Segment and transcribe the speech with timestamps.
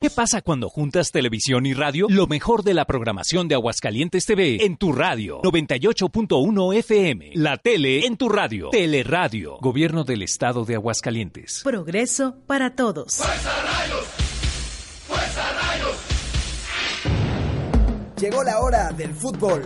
[0.00, 2.06] ¿Qué pasa cuando juntas televisión y radio?
[2.08, 7.30] Lo mejor de la programación de Aguascalientes TV en tu radio 98.1 FM.
[7.34, 8.70] La tele en tu radio.
[8.70, 9.58] Teleradio.
[9.60, 11.62] Gobierno del Estado de Aguascalientes.
[11.64, 13.16] Progreso para todos.
[13.16, 14.06] ¡Fuerza Rayos!
[15.08, 15.96] ¡Fuerza Rayos!
[18.20, 19.64] Llegó la hora del fútbol.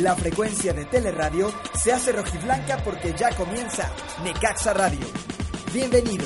[0.00, 5.06] La frecuencia de Teleradio se hace rojiblanca porque ya comienza Necaxa Radio.
[5.72, 6.24] Bienvenido.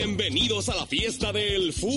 [0.00, 1.90] Bienvenidos a la fiesta del fútbol.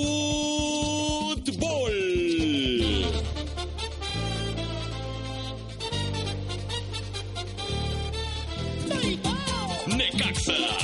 [9.85, 10.80] Necaxa.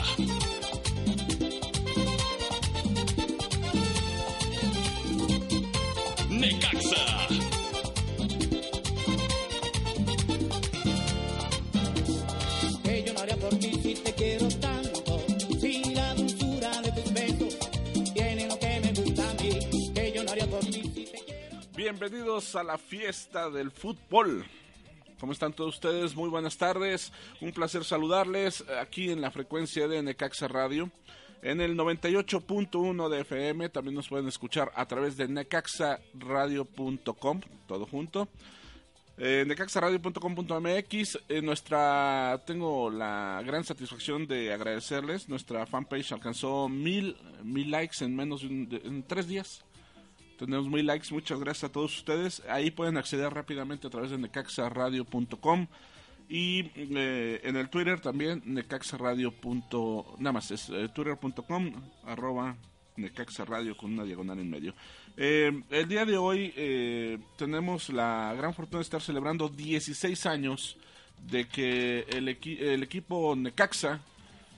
[21.89, 24.43] Bienvenidos a la fiesta del fútbol.
[25.21, 26.17] ¿Cómo están todos ustedes?
[26.17, 27.13] Muy buenas tardes.
[27.39, 30.91] Un placer saludarles aquí en la frecuencia de Necaxa Radio.
[31.41, 38.27] En el 98.1 de FM también nos pueden escuchar a través de necaxaradio.com, todo junto.
[39.17, 47.71] Eh, necaxaradio.com.mx eh, nuestra tengo la gran satisfacción de agradecerles nuestra fanpage alcanzó mil mil
[47.71, 49.63] likes en menos de, un- en tres días
[50.37, 54.17] tenemos mil likes muchas gracias a todos ustedes ahí pueden acceder rápidamente a través de
[54.17, 55.67] necaxaradio.com
[56.29, 59.33] y eh, en el Twitter también necaxaradio.
[60.19, 61.71] nada más es eh, twitter.com
[62.05, 62.55] arroba
[62.95, 64.73] necaxaradio con una diagonal en medio
[65.17, 70.77] eh, el día de hoy eh, tenemos la gran fortuna de estar celebrando 16 años
[71.29, 74.01] de que el, el equipo Necaxa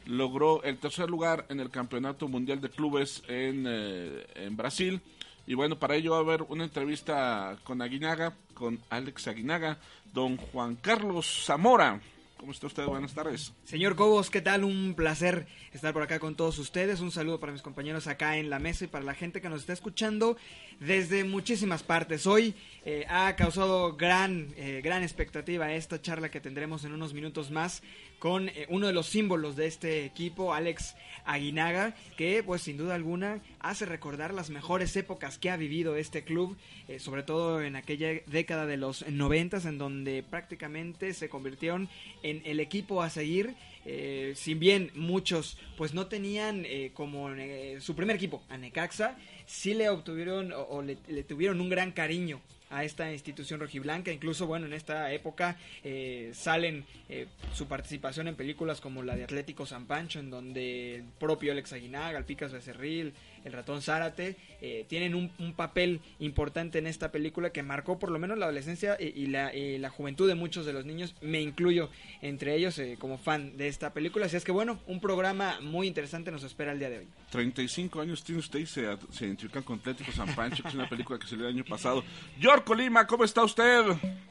[0.05, 5.01] logró el tercer lugar en el Campeonato Mundial de Clubes en, eh, en Brasil.
[5.49, 9.79] Y bueno, para ello va a haber una entrevista con Aguinaga, con Alex Aguinaga,
[10.13, 11.99] don Juan Carlos Zamora.
[12.37, 12.85] ¿Cómo está usted?
[12.85, 13.51] Buenas tardes.
[13.65, 14.63] Señor Cobos, ¿qué tal?
[14.63, 16.99] Un placer estar por acá con todos ustedes.
[16.99, 19.61] Un saludo para mis compañeros acá en la mesa y para la gente que nos
[19.61, 20.37] está escuchando
[20.79, 22.25] desde muchísimas partes.
[22.25, 22.53] Hoy
[22.85, 27.81] eh, ha causado gran, eh, gran expectativa esta charla que tendremos en unos minutos más
[28.19, 30.95] con eh, uno de los símbolos de este equipo, Alex
[31.25, 36.23] Aguinaga, que pues sin duda alguna hace recordar las mejores épocas que ha vivido este
[36.23, 36.57] club,
[36.87, 41.89] eh, sobre todo en aquella década de los noventas en donde prácticamente se convirtieron
[42.21, 43.55] en el equipo a seguir.
[43.91, 49.73] Eh, bien muchos pues no tenían eh, como eh, su primer equipo a Necaxa, sí
[49.73, 54.11] le obtuvieron o, le, tuvieron un gran cariño a esta institución rojiblanca.
[54.11, 59.23] Incluso, bueno, en esta época eh, salen eh, su participación en películas como la de
[59.23, 63.13] Atlético San Pancho, en donde el propio Alex Aguinaga, el Picas Becerril,
[63.43, 68.11] el ratón Zárate, eh, tienen un, un papel importante en esta película que marcó por
[68.11, 71.15] lo menos la adolescencia y, y la, y la juventud de muchos de los niños.
[71.21, 71.89] Me incluyo
[72.21, 74.25] entre ellos eh, como fan de esta película.
[74.25, 77.07] Así es que, bueno, un programa muy interesante nos espera el día de hoy.
[77.31, 80.89] 35 años tiene usted y se, se identifican con Atlético San Pancho, que es una
[80.89, 82.03] película que salió el año pasado.
[82.39, 83.83] York Colima, ¿cómo está usted?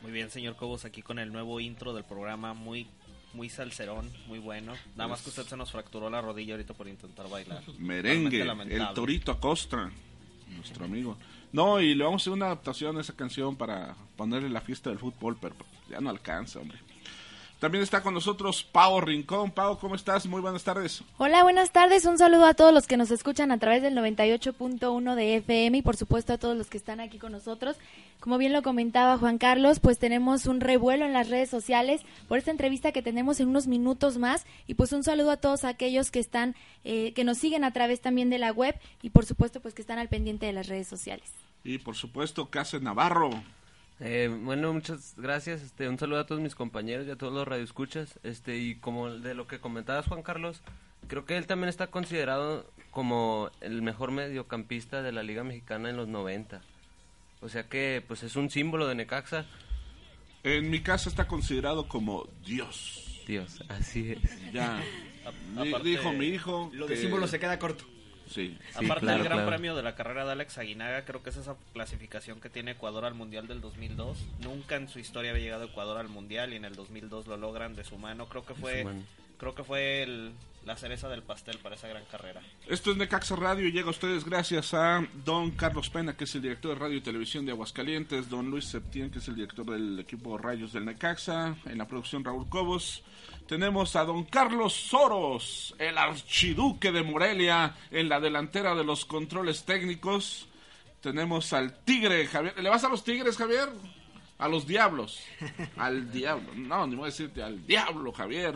[0.03, 2.89] Muy bien, señor Cobos, aquí con el nuevo intro del programa, muy
[3.35, 4.75] muy salserón, muy bueno.
[4.97, 7.63] Nada más que usted se nos fracturó la rodilla ahorita por intentar bailar.
[7.79, 8.89] Merengue, el.
[8.95, 9.91] Torito Acosta,
[10.57, 11.17] nuestro amigo.
[11.53, 14.91] No, y le vamos a hacer una adaptación a esa canción para ponerle la fiesta
[14.91, 15.55] del fútbol, pero
[15.89, 16.79] ya no alcanza, hombre.
[17.59, 19.51] También está con nosotros Pau Rincón.
[19.51, 20.27] Pau, ¿cómo estás?
[20.27, 21.03] Muy buenas tardes.
[21.17, 22.05] Hola, buenas tardes.
[22.05, 25.83] Un saludo a todos los que nos escuchan a través del 98.1 de FM y
[25.83, 27.77] por supuesto a todos los que están aquí con nosotros.
[28.21, 32.39] Como bien lo comentaba Juan Carlos, pues tenemos un revuelo en las redes sociales por
[32.39, 36.13] esta entrevista que tenemos en unos minutos más y pues un saludo a todos aquellos
[36.13, 36.55] que están,
[36.85, 39.83] eh, que nos siguen a través también de la web y por supuesto pues que
[39.83, 41.29] están al pendiente de las redes sociales.
[41.65, 43.31] Y por supuesto, Case Navarro.
[44.01, 45.63] Eh, bueno, muchas gracias.
[45.63, 48.19] Este, un saludo a todos mis compañeros y a todos los radioescuchas.
[48.23, 50.63] Este, y como de lo que comentabas, Juan Carlos,
[51.09, 55.97] creo que él también está considerado como el mejor mediocampista de la Liga Mexicana en
[55.97, 56.61] los 90.
[57.41, 59.47] O sea que, pues es un símbolo de Necaxa.
[60.45, 63.23] En mi casa está considerado como Dios.
[63.27, 64.53] Dios, así es.
[64.53, 64.81] Ya.
[65.57, 66.71] A- aparte- dijo mi hijo.
[66.73, 67.85] Lo de que- símbolo se queda corto.
[68.29, 68.57] Sí.
[68.75, 69.51] Aparte claro, del gran claro.
[69.51, 73.05] premio de la carrera de Alex Aguinaga, creo que es esa clasificación que tiene Ecuador
[73.05, 74.19] al Mundial del 2002.
[74.41, 77.75] Nunca en su historia había llegado Ecuador al Mundial y en el 2002 lo logran
[77.75, 78.29] de su mano.
[78.29, 79.03] Creo que fue, su mano.
[79.39, 80.33] Creo que fue el-
[80.65, 82.43] la cereza del pastel para esa gran carrera.
[82.67, 86.35] Esto es Necaxa Radio y llega a ustedes gracias a don Carlos Pena, que es
[86.35, 89.65] el director de radio y televisión de Aguascalientes, don Luis Septién, que es el director
[89.65, 93.03] del equipo Rayos del Necaxa, en la producción Raúl Cobos.
[93.47, 99.65] Tenemos a don Carlos Soros, el archiduque de Morelia, en la delantera de los controles
[99.65, 100.49] técnicos.
[101.01, 102.63] Tenemos al Tigre, Javier.
[102.63, 103.71] ¿Le vas a los Tigres, Javier?
[104.39, 105.19] A los diablos.
[105.79, 106.53] Al diablo.
[106.57, 108.55] No, ni voy a decirte al diablo, Javier.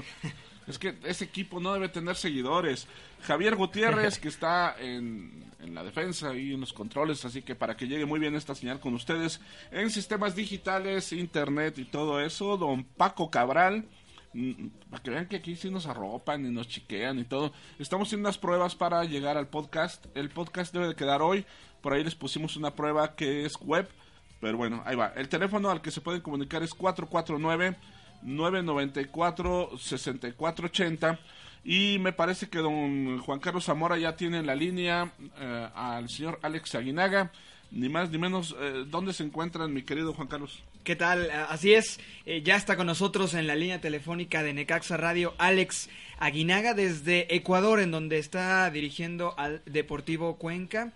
[0.67, 2.87] Es que ese equipo no debe tener seguidores.
[3.23, 7.77] Javier Gutiérrez, que está en, en la defensa y en los controles, así que para
[7.77, 12.57] que llegue muy bien esta señal con ustedes en sistemas digitales, internet y todo eso,
[12.57, 13.87] don Paco Cabral,
[14.35, 17.53] mm, para que vean que aquí sí nos arropan y nos chiquean y todo.
[17.79, 20.07] Estamos haciendo unas pruebas para llegar al podcast.
[20.17, 21.45] El podcast debe de quedar hoy.
[21.81, 23.89] Por ahí les pusimos una prueba que es web.
[24.41, 25.13] Pero bueno, ahí va.
[25.17, 26.75] El teléfono al que se pueden comunicar es
[28.25, 31.19] 449-994-6480.
[31.65, 36.09] Y me parece que don Juan Carlos Zamora ya tiene en la línea eh, al
[36.09, 37.31] señor Alex Aguinaga.
[37.71, 38.57] Ni más ni menos.
[38.61, 40.61] Eh, ¿Dónde se encuentran, mi querido Juan Carlos?
[40.85, 41.31] ¿Qué tal?
[41.49, 45.89] Así es, eh, ya está con nosotros en la línea telefónica de Necaxa Radio Alex
[46.19, 50.93] Aguinaga desde Ecuador, en donde está dirigiendo al Deportivo Cuenca.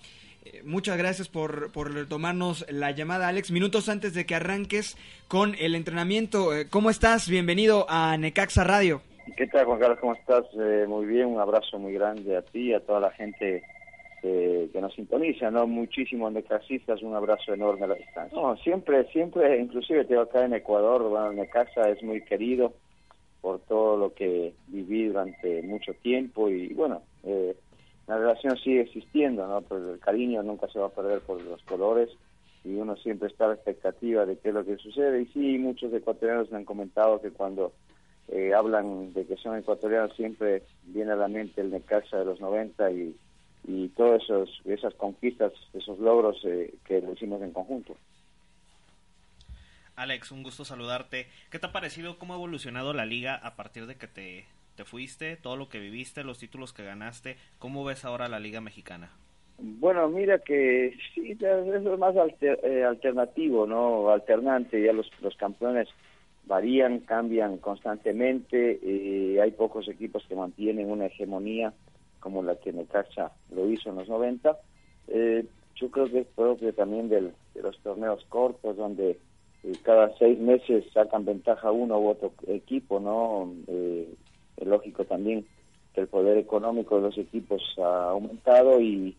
[0.47, 3.51] Eh, muchas gracias por, por tomarnos la llamada, Alex.
[3.51, 4.97] Minutos antes de que arranques
[5.27, 7.29] con el entrenamiento, eh, ¿cómo estás?
[7.29, 9.01] Bienvenido a Necaxa Radio.
[9.37, 9.99] ¿Qué tal, Juan Carlos?
[9.99, 10.45] ¿Cómo estás?
[10.57, 13.65] Eh, muy bien, un abrazo muy grande a ti y a toda la gente
[14.23, 15.67] eh, que nos sintoniza, ¿no?
[15.67, 18.41] Muchísimos necaxistas, un abrazo enorme a la distancia.
[18.41, 22.73] No, siempre, siempre, inclusive tengo acá en Ecuador, bueno, Necaxa es muy querido
[23.41, 27.57] por todo lo que viví durante mucho tiempo y, bueno, eh,
[28.07, 29.63] la relación sigue existiendo, ¿no?
[29.63, 32.11] Pero el cariño nunca se va a perder por los colores
[32.65, 35.23] y uno siempre está a la expectativa de qué es lo que sucede.
[35.23, 37.73] Y sí, muchos ecuatorianos me han comentado que cuando
[38.29, 42.41] eh, hablan de que son ecuatorianos siempre viene a la mente el Necaxa de los
[42.41, 43.17] 90 y,
[43.67, 44.23] y todas
[44.65, 47.97] esas conquistas, esos logros eh, que lo hicimos en conjunto.
[49.97, 51.27] Alex, un gusto saludarte.
[51.51, 54.85] ¿Qué te ha parecido cómo ha evolucionado la liga a partir de que te, te
[54.85, 57.37] fuiste, todo lo que viviste, los títulos que ganaste?
[57.59, 59.11] ¿Cómo ves ahora la liga mexicana?
[59.59, 64.11] Bueno, mira que sí, eso es más alter- eh, alternativo, ¿no?
[64.11, 65.89] Alternante, ya los, los campeones
[66.45, 71.73] varían, cambian constantemente, eh, hay pocos equipos que mantienen una hegemonía
[72.21, 74.57] como la que Necaxa lo hizo en los 90.
[75.09, 75.45] Eh,
[75.77, 79.19] yo creo que es propio también del, de los torneos cortos, donde
[79.65, 83.53] eh, cada seis meses sacan ventaja uno u otro equipo, ¿no?
[83.69, 84.09] Eh,
[84.57, 85.47] es lógico también
[85.95, 89.17] que el poder económico de los equipos ha aumentado y,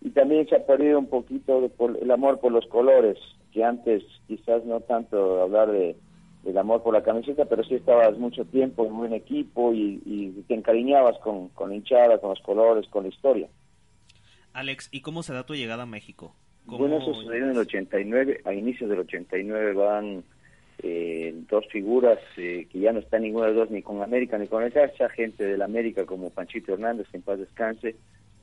[0.00, 3.18] y también se ha perdido un poquito de por- el amor por los colores,
[3.52, 5.96] que antes quizás no tanto hablar de
[6.42, 10.00] del amor por la camiseta, pero sí estabas mucho tiempo en un buen equipo y,
[10.06, 13.46] y te encariñabas con, con la hinchada, con los colores, con la historia.
[14.54, 16.34] Alex, ¿y cómo se da tu llegada a México?
[16.64, 20.24] ¿Cómo Bueno, eso sucedió en el 89, a inicios del 89 van
[20.82, 24.38] eh, dos figuras eh, que ya no están ninguna de las dos ni con América
[24.38, 27.96] ni con el Cacha, gente del América como Panchito Hernández, que en paz descanse,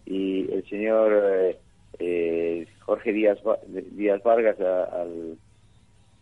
[0.05, 1.57] y el señor eh,
[1.99, 3.39] eh, Jorge Díaz,
[3.91, 5.05] Díaz Vargas a,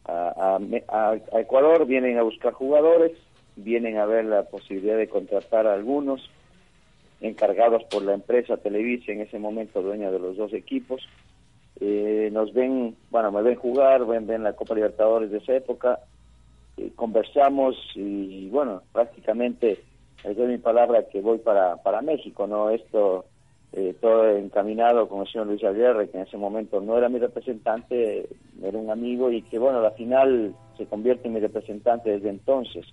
[0.06, 0.60] a-
[0.90, 3.12] a- a Ecuador, vienen a buscar jugadores,
[3.56, 6.30] vienen a ver la posibilidad de contratar a algunos
[7.22, 11.02] encargados por la empresa Televisa, en ese momento dueña de los dos equipos.
[11.80, 16.00] Eh, nos ven, bueno, me ven jugar, ven, ven la Copa Libertadores de esa época,
[16.78, 19.84] eh, conversamos y bueno, prácticamente
[20.24, 22.70] les doy mi palabra que voy para, para México, ¿no?
[22.70, 23.26] Esto
[23.78, 27.20] eh, todo encaminado con el señor Luis Aguirre, que en ese momento no era mi
[27.20, 28.26] representante,
[28.64, 32.30] era un amigo y que bueno, a la final se convierte en mi representante desde
[32.30, 32.86] entonces.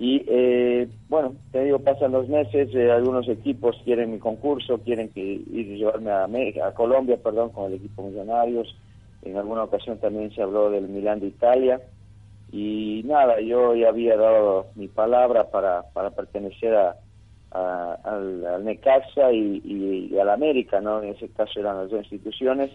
[0.00, 5.08] Y eh, bueno, te digo, pasan los meses, eh, algunos equipos quieren mi concurso, quieren
[5.08, 8.76] que ir llevarme a, a Colombia, perdón, con el equipo Millonarios.
[9.22, 11.80] En alguna ocasión también se habló del Milán de Italia.
[12.52, 16.94] Y nada, yo ya había dado mi palabra para, para pertenecer a,
[17.50, 21.02] al Necaxa y, y, y al América, ¿no?
[21.02, 22.70] En ese caso eran las dos instituciones.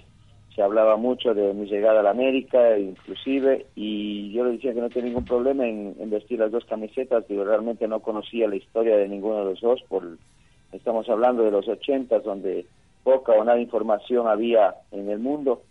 [0.56, 4.90] Se hablaba mucho de mi llegada al América, inclusive, y yo le decía que no
[4.90, 9.08] tenía ningún problema en, vestir las dos camisetas, digo, realmente no conocía la historia de
[9.08, 10.18] ninguno de los dos, por,
[10.72, 12.68] estamos hablando de los ochentas, donde
[13.04, 15.64] poca o nada información había en el mundo,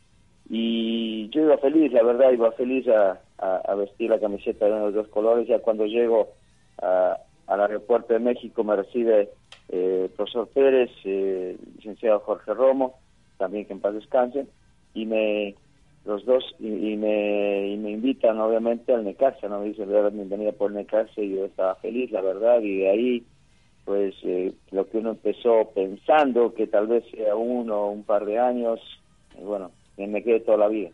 [0.48, 4.80] y yo iba feliz, la verdad, iba feliz a, a, vestir la camiseta de uno
[4.80, 5.48] de los dos colores.
[5.48, 6.28] Ya cuando llego
[6.80, 9.30] a, al aeropuerto de México me recibe
[9.68, 12.98] eh, el profesor Pérez, eh, licenciado Jorge Romo,
[13.38, 14.46] también que en paz descanse,
[14.94, 15.54] y me
[16.04, 19.60] los dos y, me, y me invitan obviamente al Necaxa, ¿no?
[19.60, 23.26] Me dicen, bienvenida por Necaxa y yo estaba feliz, la verdad, y de ahí
[23.84, 28.24] pues eh, lo que uno empezó pensando que tal vez sea uno o un par
[28.26, 28.80] de años,
[29.40, 30.90] bueno, me quede toda la vida.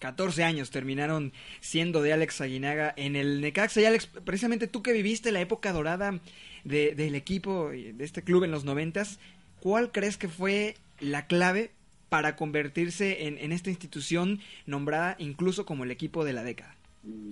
[0.00, 3.80] 14 años terminaron siendo de Alex Aguinaga en el Necaxa.
[3.80, 6.18] Y Alex, precisamente tú que viviste la época dorada
[6.64, 9.20] de, del equipo, de este club en los noventas,
[9.60, 11.70] ¿cuál crees que fue la clave
[12.12, 16.76] para convertirse en, en, esta institución nombrada incluso como el equipo de la década?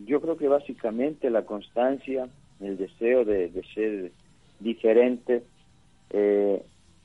[0.06, 2.26] Yo creo que básicamente la constancia,
[2.60, 4.10] el deseo de, de ser
[4.58, 5.42] diferente,
[6.08, 6.62] eh,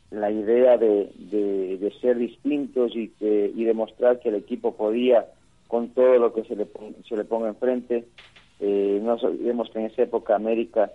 [0.09, 5.25] la idea de, de, ser distintos y, que, y demostrar que el equipo podía
[5.67, 6.67] con todo lo que se le,
[7.05, 8.05] se le ponga enfrente.
[8.61, 9.17] Eh, no
[9.69, 10.93] que en esa época América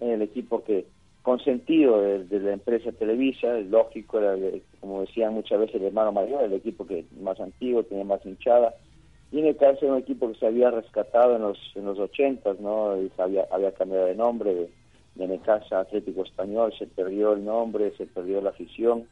[0.00, 0.86] el equipo que
[1.24, 4.36] consentido de, de la empresa Televisa, lógico, era
[4.80, 8.74] como decían muchas veces el hermano mayor, el equipo que más antiguo, tenía más hinchada,
[9.32, 11.98] y en el caso era un equipo que se había rescatado en los en los
[11.98, 13.00] ochentas, ¿no?
[13.00, 14.70] Y había, había cambiado de nombre, de,
[15.14, 19.08] de Necaxa Atlético Español, se perdió el nombre, se perdió la afición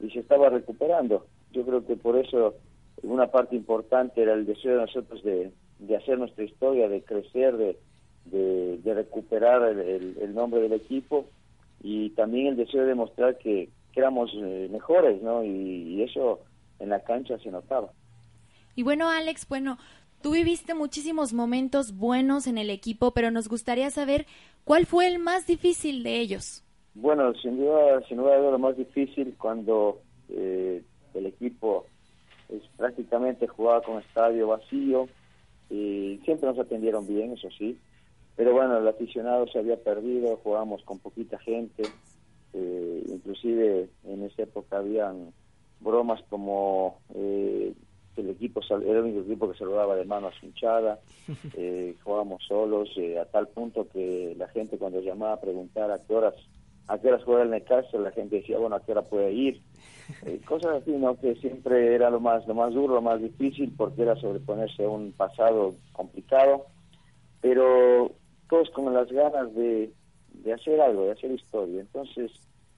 [0.00, 1.24] y se estaba recuperando.
[1.52, 2.56] Yo creo que por eso
[3.02, 7.56] una parte importante era el deseo de nosotros de, de hacer nuestra historia, de crecer,
[7.56, 7.76] de,
[8.26, 11.26] de, recuperar el, nombre del equipo
[11.84, 15.44] y también el deseo de demostrar que, éramos eh, mejores, ¿no?
[15.44, 16.40] y eso
[16.80, 17.92] en la cancha se notaba.
[18.74, 19.78] Y bueno, Alex, bueno,
[20.24, 24.24] Tú viviste muchísimos momentos buenos en el equipo, pero nos gustaría saber
[24.64, 26.64] cuál fue el más difícil de ellos.
[26.94, 30.00] Bueno, sin duda, sin duda lo más difícil cuando
[30.30, 31.84] eh, el equipo
[32.48, 35.10] es, prácticamente jugaba con estadio vacío
[35.68, 37.76] y siempre nos atendieron bien, eso sí,
[38.36, 41.84] pero bueno, el aficionado se había perdido, jugábamos con poquita gente,
[42.52, 45.32] eh, inclusive en esa época habían
[45.80, 47.74] bromas como eh,
[48.16, 50.98] el equipo era el único equipo que saludaba de mano a su hinchada,
[51.56, 55.98] eh, jugábamos solos, eh, a tal punto que la gente cuando llamaba a preguntar a
[55.98, 56.34] qué horas
[56.86, 59.60] a qué horas juega el Necaxa, la gente decía, bueno, a qué hora puede ir.
[60.26, 61.18] Eh, cosas así, ¿no?
[61.18, 64.90] Que siempre era lo más, lo más duro, lo más difícil, porque era sobreponerse a
[64.90, 66.66] un pasado complicado,
[67.40, 68.12] pero
[68.48, 69.90] todos con las ganas de,
[70.32, 71.80] de hacer algo, de hacer historia.
[71.80, 72.32] Entonces,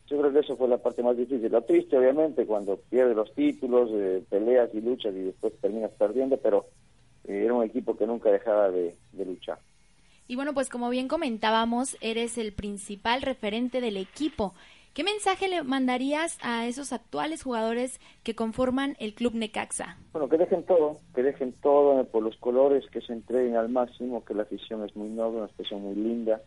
[0.09, 1.51] yo creo que eso fue la parte más difícil.
[1.51, 6.37] Lo triste, obviamente, cuando pierde los títulos, eh, peleas y luchas y después terminas perdiendo,
[6.37, 6.67] pero
[7.25, 9.59] eh, era un equipo que nunca dejaba de, luchar.
[10.29, 14.55] Y bueno, pues como bien comentábamos, eres el principal referente del equipo.
[14.97, 19.99] ¿Qué mensaje le mandarías a esos actuales jugadores que conforman el Club Necaxa?
[20.13, 24.25] Bueno, que dejen todo, que dejen todo por los colores, que se entreguen al máximo,
[24.25, 26.41] que la afición es muy noble, una expresión muy linda,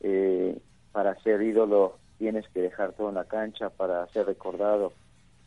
[0.00, 0.58] eh,
[0.90, 4.94] para ser ídolo tienes que dejar todo en la cancha para ser recordado,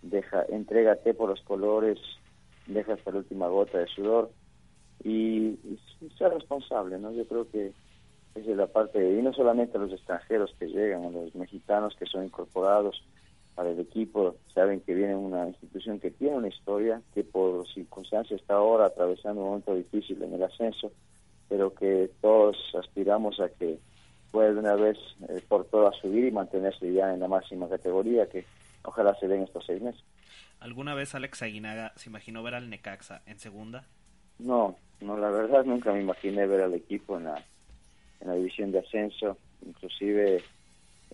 [0.03, 1.97] deja, entrégate por los colores,
[2.67, 4.29] deja hasta la última gota de sudor
[5.03, 5.57] y,
[6.15, 7.11] ser responsable, ¿no?
[7.11, 7.73] Yo creo que
[8.35, 12.25] esa es la parte, y no solamente los extranjeros que llegan, los mexicanos que son
[12.25, 13.03] incorporados
[13.55, 18.39] para el equipo, saben que viene una institución que tiene una historia, que por circunstancias
[18.39, 20.91] está ahora atravesando un momento difícil en el ascenso,
[21.49, 23.79] pero que todos aspiramos a que
[24.31, 28.29] puede de una vez eh, por todas subir y mantenerse ya en la máxima categoría
[28.29, 28.45] que
[28.83, 30.03] ojalá se den estos seis meses.
[30.59, 33.87] ¿Alguna vez Alex Aguinaga se imaginó ver al Necaxa en segunda?
[34.37, 37.43] No, no, la verdad nunca me imaginé ver al equipo en la,
[38.21, 40.41] en la división de ascenso, inclusive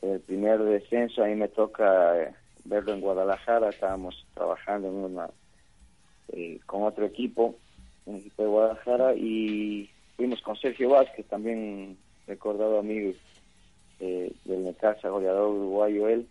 [0.02, 2.34] el primer descenso a mí me toca eh,
[2.66, 5.30] verlo en Guadalajara, estábamos trabajando en una
[6.34, 7.56] eh, con otro equipo,
[8.06, 11.98] un equipo de Guadalajara y fuimos con Sergio Vázquez también
[12.28, 13.14] recordado amigo
[14.00, 16.28] eh, del Necaxa, goleador uruguayo él,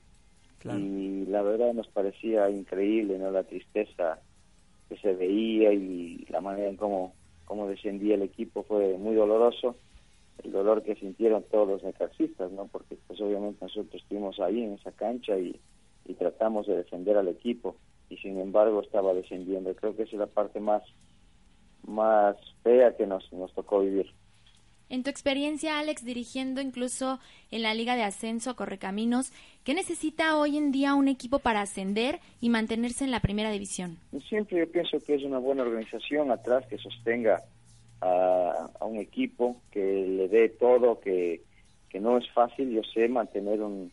[0.64, 3.31] y la verdad nos parecía increíble, ¿no?
[3.31, 4.19] La tristeza
[4.88, 7.12] que se veía y la manera en cómo,
[7.45, 9.76] cómo descendía el equipo fue muy doloroso,
[10.43, 12.67] el dolor que sintieron todos los necaxistas, ¿no?
[12.67, 15.61] Porque pues obviamente nosotros estuvimos ahí en esa cancha y,
[16.05, 17.76] y tratamos de defender al equipo
[18.11, 19.75] y sin embargo estaba descendiendo.
[19.75, 20.83] Creo que esa es la parte más
[21.87, 24.11] más fea que nos, nos tocó vivir.
[24.91, 27.19] En tu experiencia, Alex, dirigiendo incluso
[27.50, 29.33] en la Liga de Ascenso a Correcaminos,
[29.64, 33.97] ¿qué necesita hoy en día un equipo para ascender y mantenerse en la primera división?
[34.29, 37.43] Siempre yo pienso que es una buena organización atrás que sostenga
[38.04, 41.40] a, un equipo, que le dé todo, que,
[41.88, 43.90] que, no es fácil, yo sé, mantener un,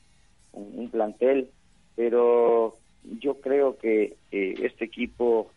[0.54, 1.50] un, plantel,
[1.96, 2.78] pero
[3.20, 5.50] yo creo que este equipo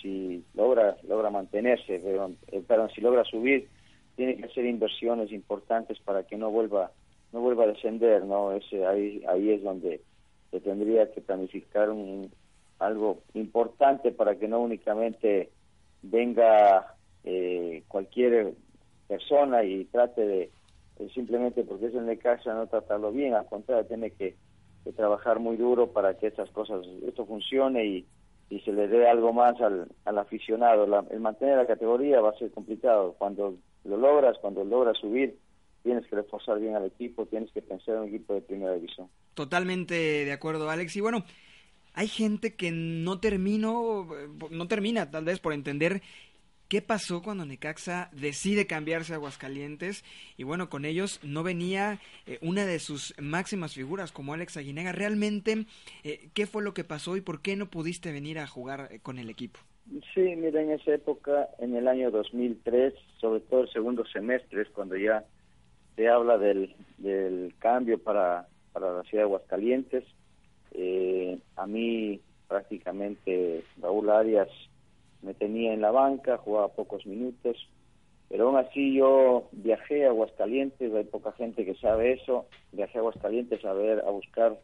[0.00, 3.68] si logra logra mantenerse, pero, eh, perdón, si logra subir,
[4.14, 6.90] tiene que hacer inversiones importantes para que no vuelva
[7.32, 8.52] no vuelva a descender, ¿no?
[8.52, 10.00] Ese ahí ahí es donde
[10.50, 12.30] se tendría que planificar un,
[12.78, 15.50] algo importante para que no únicamente
[16.02, 16.95] venga
[17.26, 18.54] eh, cualquier
[19.08, 20.50] persona y trate de
[20.98, 24.34] eh, simplemente porque es el de casa no tratarlo bien, al contrario, tiene que,
[24.84, 28.06] que trabajar muy duro para que estas cosas, esto funcione y,
[28.48, 30.86] y se le dé algo más al, al aficionado.
[30.86, 33.14] La- el mantener la categoría va a ser complicado.
[33.18, 35.36] Cuando lo logras, cuando logras subir,
[35.82, 39.08] tienes que reforzar bien al equipo, tienes que pensar en un equipo de primera división.
[39.34, 40.96] Totalmente de acuerdo, Alex.
[40.96, 41.24] Y bueno,
[41.94, 46.02] hay gente que no termino, eh, no termina tal vez por entender
[46.68, 50.04] qué pasó cuando Necaxa decide cambiarse a Aguascalientes
[50.36, 54.92] y bueno, con ellos no venía eh, una de sus máximas figuras como Alex Aguinega.
[54.92, 55.66] Realmente,
[56.04, 59.00] eh, ¿qué fue lo que pasó y por qué no pudiste venir a jugar eh,
[59.00, 59.60] con el equipo?
[60.14, 64.68] Sí, mira, en esa época, en el año 2003, sobre todo el segundo semestre, es
[64.70, 65.24] cuando ya
[65.94, 70.04] se habla del, del cambio para, para la ciudad de Aguascalientes.
[71.56, 74.48] A mí prácticamente Raúl Arias
[75.22, 77.68] me tenía en la banca, jugaba pocos minutos,
[78.28, 83.00] pero aún así yo viajé a Aguascalientes, hay poca gente que sabe eso, viajé a
[83.00, 84.58] Aguascalientes a ver, a buscar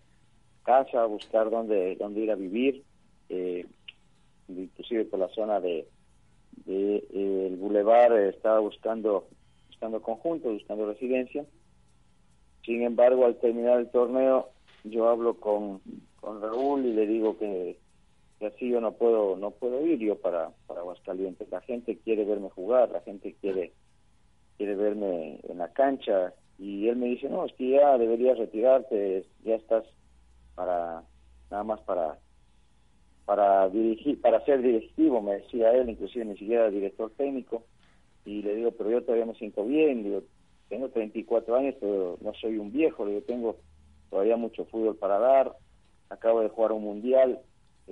[0.65, 2.83] casa, a buscar dónde, dónde ir a vivir,
[3.29, 3.67] eh,
[4.49, 5.87] inclusive por la zona de,
[6.67, 9.27] de eh, el bulevar eh, estaba buscando
[9.69, 11.45] buscando conjuntos, buscando residencia.
[12.65, 14.51] Sin embargo, al terminar el torneo,
[14.85, 15.81] yo hablo con,
[16.21, 17.79] con Raúl y le digo que,
[18.43, 21.49] que así yo no puedo no puedo ir yo para, para Aguascalientes.
[21.51, 23.73] La gente quiere verme jugar, la gente quiere
[24.57, 29.25] quiere verme en la cancha y él me dice, no, es que ya deberías retirarte,
[29.45, 29.85] ya estás
[30.55, 31.03] para
[31.51, 32.19] nada más para
[33.25, 37.65] para dirigir, para ser directivo, me decía él, inclusive ni siquiera director técnico,
[38.25, 40.25] y le digo, pero yo todavía me siento bien, digo,
[40.69, 43.57] tengo 34 años, pero no soy un viejo, digo, tengo
[44.11, 45.57] todavía mucho fútbol para dar,
[46.11, 47.41] acabo de jugar un mundial,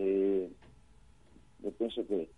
[0.00, 0.50] eh,
[1.58, 2.30] yo pienso que,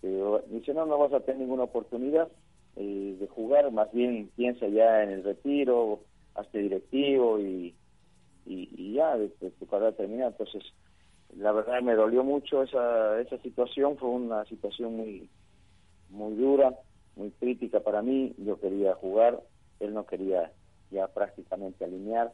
[0.00, 2.30] que- dice, no, no vas a tener ninguna oportunidad
[2.76, 7.76] eh, de jugar, más bien piensa ya en el retiro, hazte directivo y,
[8.46, 10.62] y, ya, de, de tu carrera termina, entonces
[11.36, 15.30] la verdad me dolió mucho esa esa situación fue una situación muy
[16.08, 16.78] muy dura
[17.16, 19.42] muy crítica para mí yo quería jugar
[19.80, 20.52] él no quería
[20.90, 22.32] ya prácticamente alinear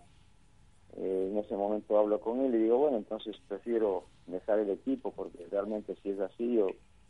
[0.96, 5.12] Eh, en ese momento hablo con él y digo bueno entonces prefiero dejar el equipo
[5.12, 6.66] porque realmente si es así yo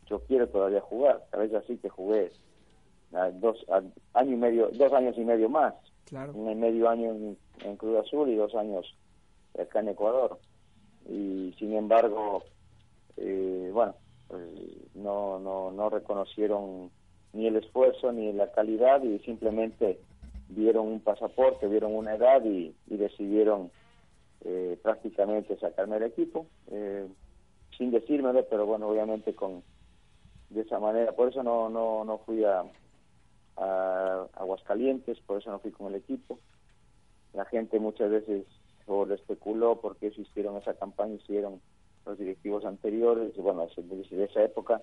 [0.07, 2.31] yo quiero todavía jugar tal vez así que jugué
[3.14, 3.81] a dos a-
[4.19, 5.75] año y medio dos años y medio más.
[6.05, 6.33] Claro.
[6.35, 8.85] un medio año en, en Cruz Azul y dos años
[9.59, 10.38] acá en Ecuador.
[11.09, 12.43] Y sin embargo
[13.16, 13.95] eh, bueno
[14.29, 14.43] pues,
[14.95, 16.90] no no no reconocieron
[17.33, 20.01] ni el esfuerzo ni la calidad y simplemente
[20.50, 23.70] vieron un pasaporte vieron una edad y, decidieron
[24.44, 27.06] eh, prácticamente sacarme del equipo eh,
[27.76, 29.62] sin decírmelo pero bueno obviamente con
[30.50, 31.12] de esa manera.
[31.12, 32.64] Por eso no no no fui a,
[34.34, 36.38] Aguascalientes por eso no fui con el equipo.
[37.32, 38.46] La gente muchas veces
[38.86, 41.60] o especuló porque eso hicieron esa campaña, hicieron
[42.06, 44.82] los directivos anteriores, bueno, desde de esa época,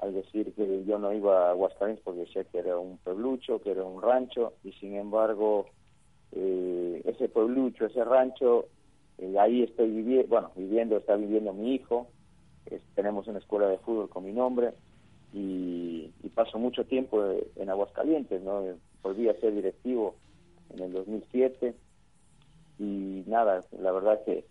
[0.00, 3.72] al decir que yo no iba a Aguascalientes porque decía que era un pueblucho, que
[3.72, 5.66] era un rancho, y sin embargo,
[6.32, 8.66] eh, ese pueblucho, ese rancho,
[9.18, 12.06] eh, ahí estoy viviendo, bueno, viviendo, está viviendo mi hijo,
[12.94, 14.72] tenemos una escuela de fútbol con mi nombre,
[15.32, 18.62] y, paso mucho tiempo eh, en Aguascalientes, ¿no?
[19.02, 20.14] Volví a ser directivo
[20.70, 21.74] en el 2007
[22.78, 24.44] y nada, la verdad que,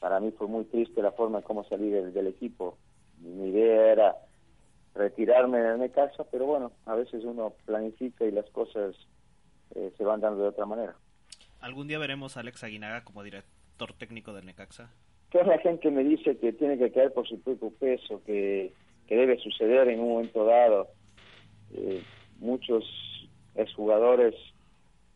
[0.00, 2.76] para mí fue muy triste la forma en cómo salí del equipo.
[3.20, 4.16] Mi idea era
[4.94, 8.94] retirarme de mi casa, pero bueno, a veces uno planifica y las cosas
[9.74, 10.96] eh, se van dando de otra manera.
[11.60, 14.90] ¿Algún día veremos a Alex Aguinaga como director técnico del Necaxa?
[15.30, 18.72] Toda la gente me dice que tiene que caer por su propio peso, que,
[19.06, 20.88] que debe suceder en un momento dado.
[21.72, 22.02] Eh,
[22.38, 22.84] muchos
[23.54, 24.34] exjugadores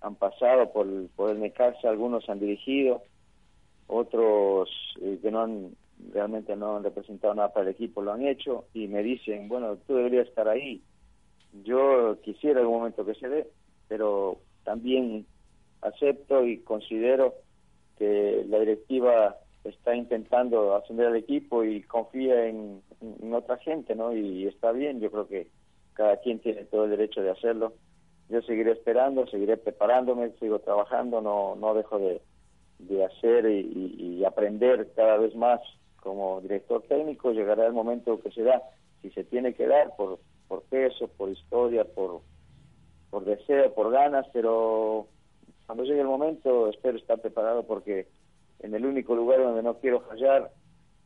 [0.00, 3.02] han pasado por, por el Necaxa, algunos han dirigido,
[3.86, 4.68] otros
[5.00, 5.76] eh, que no han
[6.12, 9.76] realmente no han representado nada para el equipo lo han hecho y me dicen, bueno,
[9.86, 10.82] tú deberías estar ahí.
[11.64, 13.46] Yo quisiera algún momento que se dé,
[13.88, 15.26] pero también
[15.82, 17.34] acepto y considero
[17.98, 22.82] que la directiva está intentando ascender al equipo y confía en,
[23.32, 24.14] otra gente, ¿no?
[24.14, 25.48] Y está bien, yo creo que
[25.94, 27.74] cada quien tiene todo el derecho de hacerlo.
[28.28, 32.22] Yo seguiré esperando, seguiré preparándome, sigo trabajando, no no dejo de,
[32.78, 35.60] de hacer y aprender cada vez más
[36.02, 38.62] como director técnico llegará el momento que se da.
[39.00, 42.20] Si se tiene que dar por, por peso, por historia, por,
[43.10, 45.06] por deseo, por ganas, pero
[45.66, 48.08] cuando llegue el momento espero estar preparado porque
[48.60, 50.50] en el único lugar donde no quiero fallar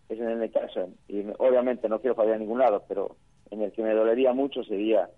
[0.09, 0.87] es en el Necaxa.
[1.09, 3.17] Y obviamente no quiero fallar en ningún lado, pero
[3.51, 5.11] en el que me dolería mucho sería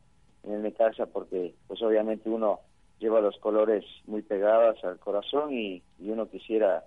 [0.42, 2.60] en el Necaxa porque pues obviamente uno
[2.98, 6.84] lleva los colores muy pegados al corazón y uno quisiera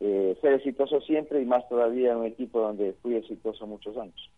[0.00, 4.30] eh, ser exitoso siempre y más todavía en un equipo donde fui exitoso muchos años.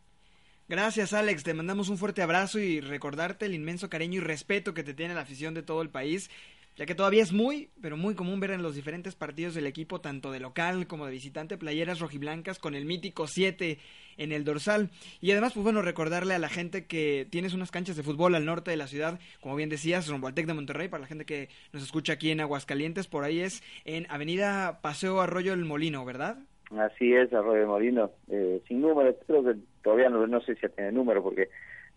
[0.69, 4.85] Gracias Alex, te mandamos un fuerte abrazo y recordarte el inmenso cariño y respeto que
[4.85, 6.31] te tiene la afición de todo el país
[6.79, 10.01] ya que todavía es muy, pero muy común ver en los diferentes partidos del equipo,
[10.01, 13.79] tanto de local como de visitante, playeras rojiblancas con el mítico 7
[14.17, 14.91] en el dorsal.
[15.21, 18.45] Y además, pues bueno, recordarle a la gente que tienes unas canchas de fútbol al
[18.45, 21.25] norte de la ciudad, como bien decías, rumbo al Tec de Monterrey, para la gente
[21.25, 26.05] que nos escucha aquí en Aguascalientes, por ahí es en Avenida Paseo Arroyo del Molino,
[26.05, 26.39] ¿verdad?
[26.79, 30.69] Así es, Arroyo del Molino, eh, sin número, creo que todavía no, no sé si
[30.69, 31.49] tiene número, porque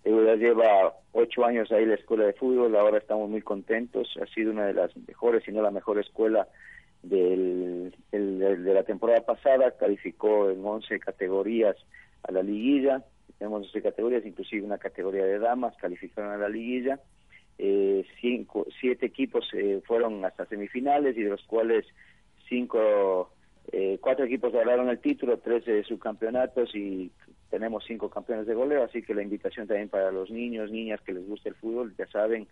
[0.04, 4.52] ya lleva ocho años ahí la escuela de fútbol, ahora estamos muy contentos, ha sido
[4.52, 6.48] una de las mejores, si no la mejor escuela
[7.04, 11.76] del, de la temporada pasada, calificó en 11 categorías
[12.24, 13.04] a la liguilla,
[13.38, 17.00] tenemos 11 categorías, inclusive una categoría de damas, calificaron a la liguilla,
[17.58, 21.86] eh, cinco, siete equipos eh, fueron hasta semifinales y de los cuales
[22.50, 23.32] cinco,
[23.72, 27.12] eh, cuatro equipos lograron el título, tres subcampeonatos y
[27.52, 31.14] tenemos cinco campeones de goleo, así que la invitación también para los niños, niñas que
[31.14, 32.48] les guste el fútbol, ya saben,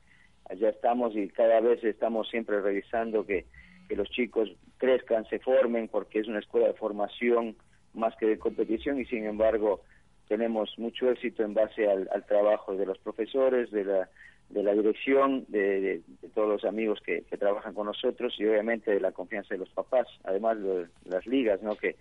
[0.49, 3.45] allá estamos y cada vez estamos siempre revisando que,
[3.87, 7.55] que los chicos crezcan, se formen, porque es una escuela de formación
[7.93, 9.81] más que de competición y sin embargo
[10.27, 14.09] tenemos mucho éxito en base al, trabajo de los profesores, de la,
[14.49, 16.01] de la dirección, de,
[16.35, 19.69] todos los amigos que, que, trabajan con nosotros y obviamente de la confianza de los
[19.69, 21.75] papás, además de las ligas, ¿no?
[21.77, 21.95] Que,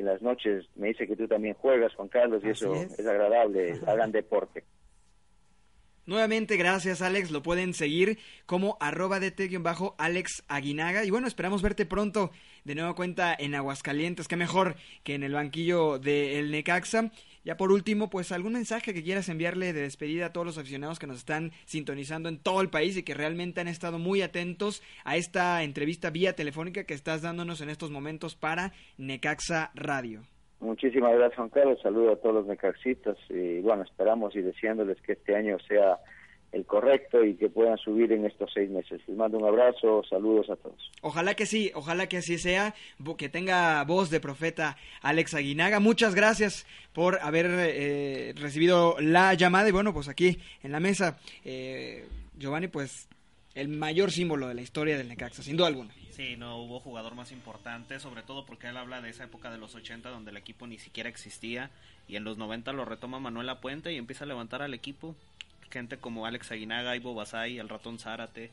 [0.00, 2.98] en las noches me dice que tú también juegas, Juan Carlos, y eso es.
[3.06, 4.64] agradable, hagan deporte.
[6.08, 9.20] Nuevamente, gracias Alex, lo pueden seguir como arroba
[9.60, 11.04] bajo Alex Aguinaga.
[11.04, 12.30] Y bueno, esperamos verte pronto
[12.64, 17.10] de nueva cuenta en Aguascalientes, qué mejor que en el banquillo de El Necaxa.
[17.48, 20.98] Ya por último, pues algún mensaje que quieras enviarle de despedida a todos los aficionados
[20.98, 24.82] que nos están sintonizando en todo el país y que realmente han estado muy atentos
[25.02, 30.20] a esta entrevista vía telefónica que estás dándonos en estos momentos para Necaxa Radio.
[30.60, 31.80] Muchísimas gracias, Juan Carlos.
[31.82, 36.00] Saludo a todos los necaxitas y bueno, esperamos y deseándoles que este año sea
[36.52, 39.00] el correcto y que puedan subir en estos seis meses.
[39.06, 40.90] Les mando un abrazo, saludos a todos.
[41.02, 42.74] Ojalá que sí, ojalá que así sea,
[43.16, 45.80] que tenga voz de profeta Alex Aguinaga.
[45.80, 51.18] Muchas gracias por haber eh, recibido la llamada y bueno, pues aquí en la mesa,
[51.44, 52.06] eh,
[52.38, 53.08] Giovanni, pues
[53.54, 55.92] el mayor símbolo de la historia del Necaxa, sin duda alguna.
[56.10, 59.58] Sí, no hubo jugador más importante, sobre todo porque él habla de esa época de
[59.58, 61.70] los 80 donde el equipo ni siquiera existía
[62.08, 65.14] y en los 90 lo retoma Manuel Puente y empieza a levantar al equipo
[65.70, 68.50] gente como Alex Aguinaga, Ivo Basay, el ratón Zárate,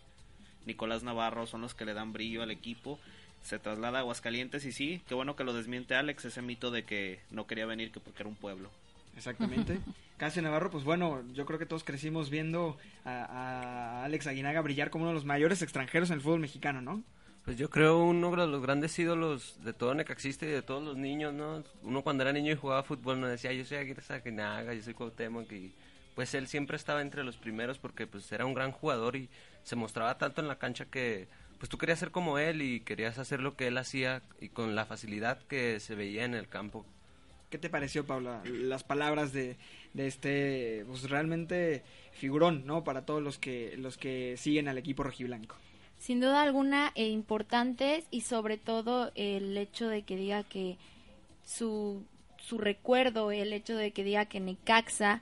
[0.65, 2.99] Nicolás Navarro son los que le dan brillo al equipo.
[3.43, 6.84] Se traslada a Aguascalientes y sí, qué bueno que lo desmiente Alex, ese mito de
[6.84, 8.69] que no quería venir que porque era un pueblo.
[9.15, 9.80] Exactamente.
[10.17, 14.89] Casi Navarro, pues bueno, yo creo que todos crecimos viendo a, a, Alex Aguinaga brillar
[14.89, 17.04] como uno de los mayores extranjeros en el fútbol mexicano, ¿no?
[17.43, 20.97] Pues yo creo uno de los grandes ídolos de todo Necaxista y de todos los
[20.97, 21.63] niños, ¿no?
[21.84, 25.51] Uno cuando era niño y jugaba fútbol no decía, yo soy Aguinaga, yo soy Cuauhtémoc
[25.51, 25.71] y
[26.15, 29.30] pues él siempre estaba entre los primeros porque pues era un gran jugador y
[29.63, 31.28] se mostraba tanto en la cancha que
[31.60, 34.75] pues tú querías ser como él y querías hacer lo que él hacía y con
[34.75, 36.86] la facilidad que se veía en el campo.
[37.49, 39.56] ¿Qué te pareció, Paula, las palabras de,
[39.93, 42.84] de este, pues realmente figurón, ¿no?
[42.84, 45.56] Para todos los que, los que siguen al equipo rojiblanco.
[45.97, 50.78] Sin duda alguna, e importantes y sobre todo el hecho de que diga que
[51.45, 52.04] su,
[52.38, 55.21] su recuerdo, el hecho de que diga que Necaxa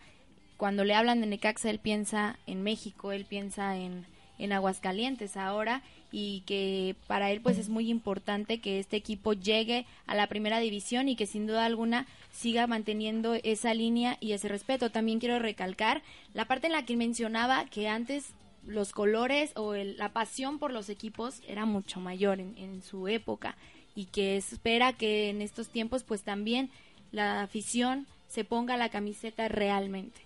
[0.58, 4.06] cuando le hablan de Necaxa, él piensa en México, él piensa en,
[4.38, 9.86] en Aguascalientes ahora y que para él pues es muy importante que este equipo llegue
[10.06, 14.48] a la primera división y que sin duda alguna siga manteniendo esa línea y ese
[14.48, 14.92] respeto.
[14.92, 18.30] También quiero recalcar la parte en la que mencionaba que antes
[18.66, 23.58] los colores o la pasión por los equipos era mucho mayor en, en su época
[23.96, 26.70] y que espera que en estos tiempos pues también
[27.12, 30.22] la afición se ponga la camiseta realmente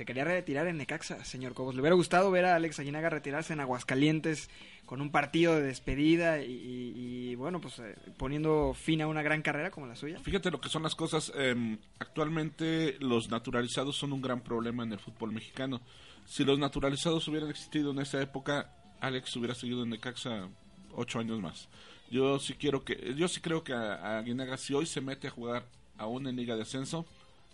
[0.00, 1.74] se quería retirar en Necaxa, señor Cobos.
[1.74, 4.48] ¿Le hubiera gustado ver a Alex Aguinaga retirarse en Aguascalientes
[4.86, 9.70] con un partido de despedida y, bueno, pues eh, poniendo fin a una gran carrera
[9.70, 10.18] como la suya?
[10.20, 11.30] Fíjate lo que son las cosas.
[11.36, 15.82] Em, actualmente los naturalizados son un gran problema en el fútbol mexicano.
[16.24, 20.48] Si los naturalizados hubieran existido en esa época, Alex hubiera seguido en Necaxa
[20.94, 21.68] ocho años más.
[22.10, 25.28] Yo sí quiero que, yo sí creo que a, a Aguinaga si hoy se mete
[25.28, 25.66] a jugar
[25.98, 27.04] aún en Liga de Ascenso,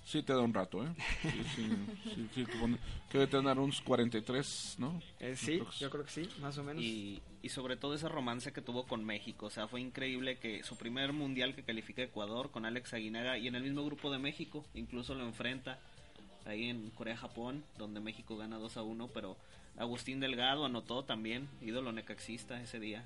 [0.06, 0.88] sí te da un rato, ¿eh?
[1.20, 1.70] Sí, sí,
[2.14, 2.78] sí, sí, con-
[3.10, 5.02] que tener unos 43, ¿no?
[5.20, 6.82] Eh, sí, yo creo que sí, más o menos.
[6.82, 9.46] Y, y sobre todo ese romance que tuvo con México.
[9.46, 13.48] O sea, fue increíble que su primer mundial que califica Ecuador con Alex Aguinaga y
[13.48, 15.78] en el mismo grupo de México, incluso lo enfrenta
[16.44, 19.08] ahí en Corea-Japón, donde México gana 2 a 1.
[19.08, 19.36] Pero
[19.76, 23.04] Agustín Delgado anotó también, ídolo necaxista ese día,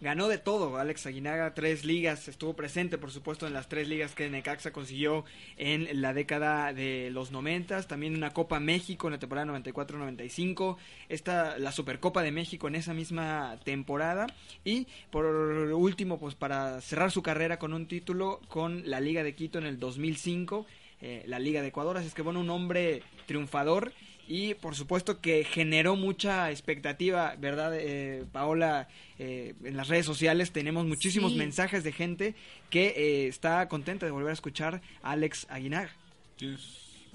[0.00, 4.14] Ganó de todo Alex Aguinaga, tres ligas, estuvo presente por supuesto en las tres ligas
[4.14, 5.24] que Necaxa consiguió
[5.56, 10.76] en la década de los noventas, también una Copa México en la temporada 94-95,
[11.08, 14.28] esta la Supercopa de México en esa misma temporada
[14.64, 19.34] y por último pues para cerrar su carrera con un título con la Liga de
[19.34, 20.64] Quito en el 2005,
[21.00, 23.92] eh, la Liga de Ecuador, así es que bueno, un hombre triunfador
[24.28, 28.86] y por supuesto que generó mucha expectativa, ¿verdad, eh, Paola?
[29.18, 31.38] Eh, en las redes sociales tenemos muchísimos Sí.
[31.38, 32.34] mensajes de gente
[32.70, 35.90] que eh, está contenta de volver a escuchar a Alex Aguinaga.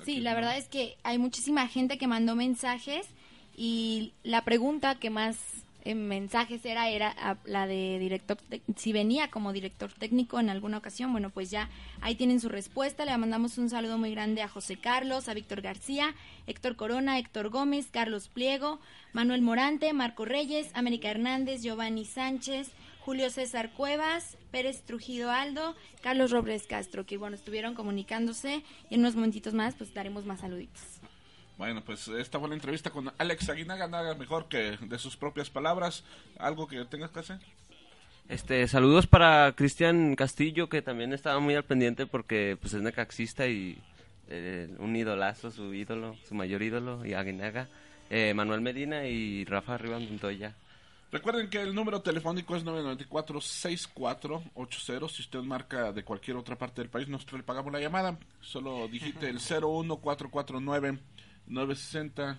[0.04, 3.08] Sí, la verdad es que hay muchísima gente que mandó mensajes
[3.56, 5.38] y la pregunta que más
[5.84, 8.38] en mensajes era era la de director
[8.76, 11.70] si venía como director técnico en alguna ocasión bueno pues ya
[12.02, 15.62] ahí tienen su respuesta le mandamos un saludo muy grande a José Carlos a Víctor
[15.62, 16.16] García
[16.48, 18.80] Héctor Corona Héctor Gómez Carlos Pliego
[19.12, 22.72] Manuel Morante Marco Reyes América Hernández Giovanni Sánchez
[23.06, 29.02] Julio César Cuevas, Pérez Trujillo Aldo, Carlos Robles Castro, que bueno, estuvieron comunicándose y en
[29.02, 31.02] unos momentitos más pues daremos más saluditos.
[31.58, 35.50] Bueno, pues esta fue la entrevista con Alex Aguinaga, nada mejor que de sus propias
[35.50, 36.04] palabras.
[36.40, 37.40] ¿Algo que tengas que hacer?
[38.30, 43.48] Este, saludos para Cristian Castillo, que también estaba muy al pendiente porque pues es necaxista
[43.48, 43.78] y
[44.30, 47.68] eh, un idolazo, su ídolo, su mayor ídolo, y Aguinaga.
[48.10, 50.56] Eh, Manuel Medina y Rafa Rivas Montoya.
[51.12, 55.10] Recuerden que el número telefónico es 994-6480.
[55.10, 58.18] Si usted marca de cualquier otra parte del país, nosotros le pagamos la llamada.
[58.42, 59.40] Solo digite el
[61.48, 62.38] 01449-960.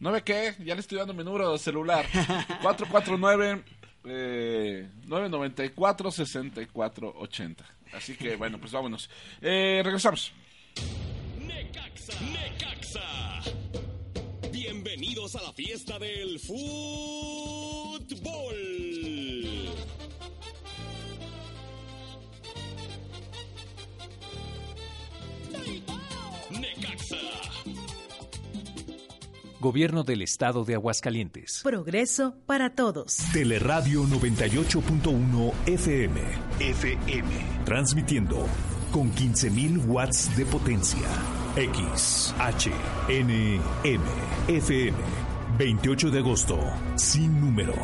[0.00, 0.54] ¿9 qué?
[0.64, 2.04] Ya le estoy dando mi número de celular.
[2.62, 3.64] 449
[4.08, 7.56] eh, 994-6480.
[7.92, 9.08] Así que bueno, pues vámonos.
[9.40, 10.32] Eh, regresamos.
[11.40, 12.12] Necaxa.
[12.20, 13.42] Necaxa.
[14.52, 17.65] Bienvenidos a la fiesta del fútbol.
[29.66, 31.62] Gobierno del Estado de Aguascalientes.
[31.64, 33.16] Progreso para todos.
[33.32, 36.20] Teleradio 98.1 FM.
[36.60, 37.28] FM.
[37.64, 38.46] Transmitiendo
[38.92, 41.08] con 15.000 watts de potencia.
[41.56, 42.70] X, H,
[43.08, 44.04] N, M,
[44.46, 44.96] FM.
[45.58, 46.60] 28 de agosto.
[46.94, 47.74] Sin número.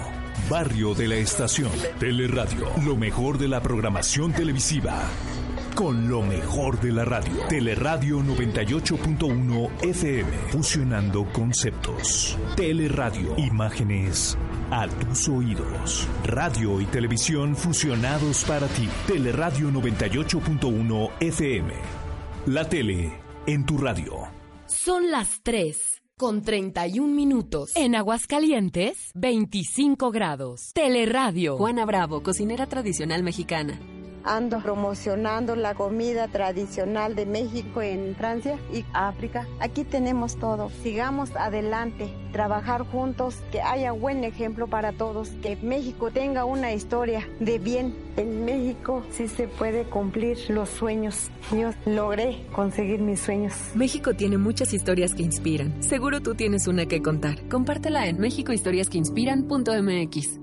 [0.49, 1.73] Barrio de la Estación.
[1.99, 2.69] Teleradio.
[2.87, 5.03] Lo mejor de la programación televisiva.
[5.75, 7.33] Con lo mejor de la radio.
[7.49, 10.31] Teleradio 98.1 FM.
[10.51, 12.39] Fusionando conceptos.
[12.57, 13.35] Teleradio.
[13.39, 14.37] Imágenes
[14.71, 16.07] a tus oídos.
[16.25, 18.87] Radio y televisión fusionados para ti.
[19.07, 21.73] Teleradio 98.1 FM.
[22.47, 23.13] La tele
[23.47, 24.29] en tu radio.
[24.67, 27.73] Son las 3 con 31 minutos.
[27.77, 30.73] En Aguascalientes, 25 grados.
[30.75, 31.57] Teleradio.
[31.57, 33.81] Juana Bravo, cocinera tradicional mexicana.
[34.25, 39.47] Ando promocionando la comida tradicional de México en Francia y África.
[39.61, 40.71] Aquí tenemos todo.
[40.83, 47.29] Sigamos adelante, trabajar juntos, que haya buen ejemplo para todos, que México tenga una historia
[47.41, 47.95] de bien.
[48.17, 51.31] En México sí se puede cumplir los sueños.
[51.51, 53.55] Yo logré conseguir mis sueños.
[53.75, 55.83] México tiene muchas historias que inspiran.
[55.83, 57.47] Seguro tú tienes una que contar.
[57.49, 60.42] Compártela en mexicohistoriasqueinspiran.mx.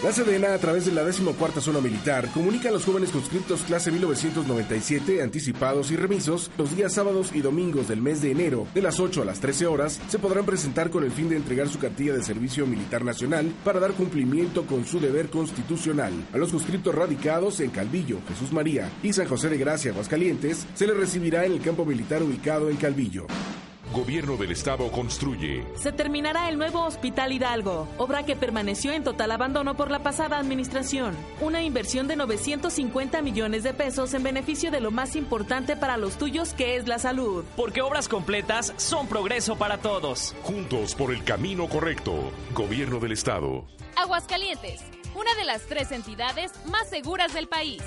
[0.00, 3.90] La Sedena, a través de la 14 Zona Militar, comunica a los jóvenes conscriptos clase
[3.90, 9.00] 1997, anticipados y remisos, los días sábados y domingos del mes de enero, de las
[9.00, 12.14] 8 a las 13 horas, se podrán presentar con el fin de entregar su cartilla
[12.14, 16.12] de servicio militar nacional para dar cumplimiento con su deber constitucional.
[16.32, 20.86] A los conscriptos radicados en Calvillo, Jesús María y San José de Gracia, Aguascalientes, se
[20.86, 23.26] les recibirá en el campo militar ubicado en Calvillo.
[23.92, 25.64] Gobierno del Estado construye.
[25.76, 30.38] Se terminará el nuevo Hospital Hidalgo, obra que permaneció en total abandono por la pasada
[30.38, 31.16] administración.
[31.40, 36.18] Una inversión de 950 millones de pesos en beneficio de lo más importante para los
[36.18, 37.44] tuyos, que es la salud.
[37.56, 40.34] Porque obras completas son progreso para todos.
[40.42, 42.30] Juntos por el camino correcto.
[42.52, 43.64] Gobierno del Estado.
[43.96, 44.82] Aguascalientes,
[45.14, 47.82] una de las tres entidades más seguras del país.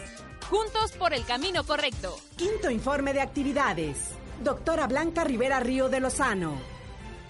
[0.49, 2.17] Juntos por el camino correcto.
[2.35, 4.15] Quinto informe de actividades.
[4.43, 6.55] Doctora Blanca Rivera Río de Lozano.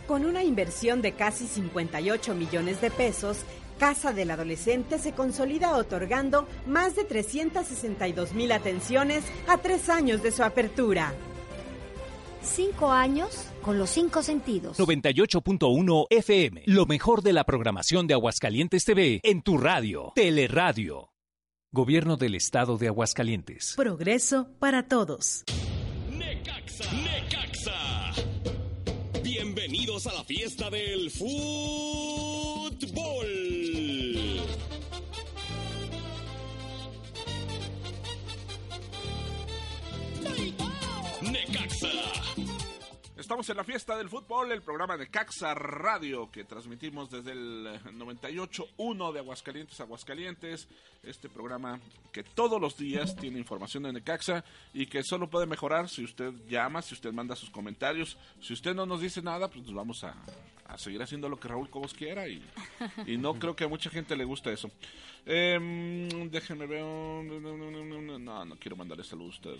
[0.07, 3.39] Con una inversión de casi 58 millones de pesos,
[3.79, 10.31] Casa del Adolescente se consolida otorgando más de 362 mil atenciones a tres años de
[10.31, 11.13] su apertura.
[12.43, 14.79] Cinco años con los cinco sentidos.
[14.79, 21.09] 98.1 FM, lo mejor de la programación de Aguascalientes TV en tu radio, Teleradio.
[21.71, 23.73] Gobierno del Estado de Aguascalientes.
[23.77, 25.43] Progreso para todos.
[26.41, 28.13] Necaxa, Necaxa.
[29.21, 31.31] Bienvenidos a la fiesta del fútbol.
[43.31, 47.65] Estamos en la fiesta del fútbol, el programa de Caxa Radio que transmitimos desde el
[47.97, 50.67] 98.1 de Aguascalientes, Aguascalientes.
[51.01, 51.79] Este programa
[52.11, 56.33] que todos los días tiene información de Necaxa y que solo puede mejorar si usted
[56.49, 58.17] llama, si usted manda sus comentarios.
[58.41, 60.13] Si usted no nos dice nada, pues nos vamos a,
[60.75, 62.43] seguir haciendo lo que Raúl Cobos quiera y,
[63.17, 64.69] no creo que a mucha gente le guste eso.
[65.25, 66.83] Em, déjenme ver.
[66.83, 69.55] No, no quiero mandarle salud a usted.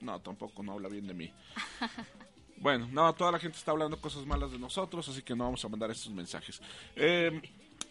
[0.00, 1.32] No, tampoco, no habla bien de mí.
[2.60, 5.64] Bueno, no, toda la gente está hablando cosas malas de nosotros, así que no vamos
[5.64, 6.60] a mandar estos mensajes.
[6.96, 7.40] Eh,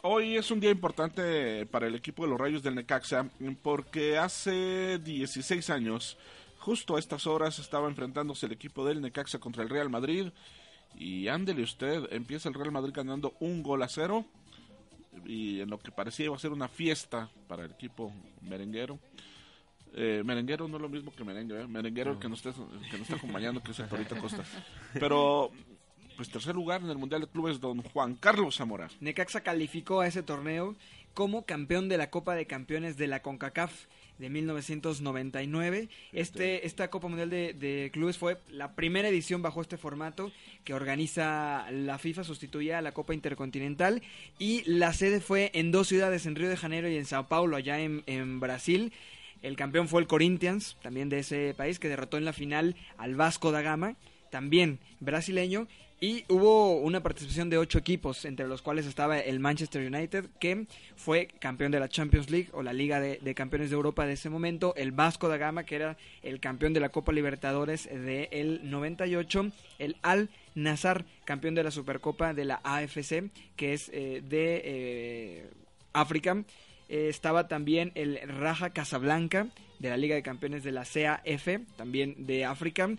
[0.01, 3.29] hoy es un día importante para el equipo de los Rayos del Necaxa,
[3.61, 6.17] porque hace 16 años,
[6.59, 10.31] justo a estas horas, estaba enfrentándose el equipo del Necaxa contra el Real Madrid.
[10.95, 14.25] Y ándele usted, empieza el Real Madrid ganando un gol a cero.
[15.25, 18.99] Y en lo que parecía iba a ser una fiesta para el equipo merenguero.
[19.99, 21.67] Eh, merenguero no es lo mismo que merengue, ¿eh?
[21.67, 24.43] merenguero el que nos, está, el que nos está acompañando, que es el Torito Costa.
[24.93, 25.51] Pero,
[26.15, 28.89] pues tercer lugar en el Mundial de Clubes, don Juan Carlos Zamora.
[28.99, 30.75] Necaxa calificó a ese torneo
[31.15, 33.87] como campeón de la Copa de Campeones de la CONCACAF
[34.19, 35.89] de 1999.
[36.13, 40.31] Este, esta Copa Mundial de, de, Clubes fue la primera edición bajo este formato
[40.63, 44.03] que organiza la FIFA, sustituía a la Copa Intercontinental
[44.37, 47.57] y la sede fue en dos ciudades, en Río de Janeiro y en Sao Paulo,
[47.57, 48.93] allá en, en Brasil.
[49.41, 53.15] El campeón fue el Corinthians, también de ese país, que derrotó en la final al
[53.15, 53.95] Vasco da Gama,
[54.29, 55.67] también brasileño.
[55.99, 60.67] Y hubo una participación de ocho equipos, entre los cuales estaba el Manchester United, que
[60.95, 64.13] fue campeón de la Champions League o la Liga de, de Campeones de Europa de
[64.13, 64.75] ese momento.
[64.75, 69.51] El Vasco da Gama, que era el campeón de la Copa Libertadores del 98.
[69.79, 75.49] El Al Nazar, campeón de la Supercopa de la AFC, que es eh, de eh,
[75.93, 76.43] África.
[76.89, 79.47] Eh, estaba también el Raja Casablanca
[79.79, 82.89] de la Liga de Campeones de la CAF, también de África,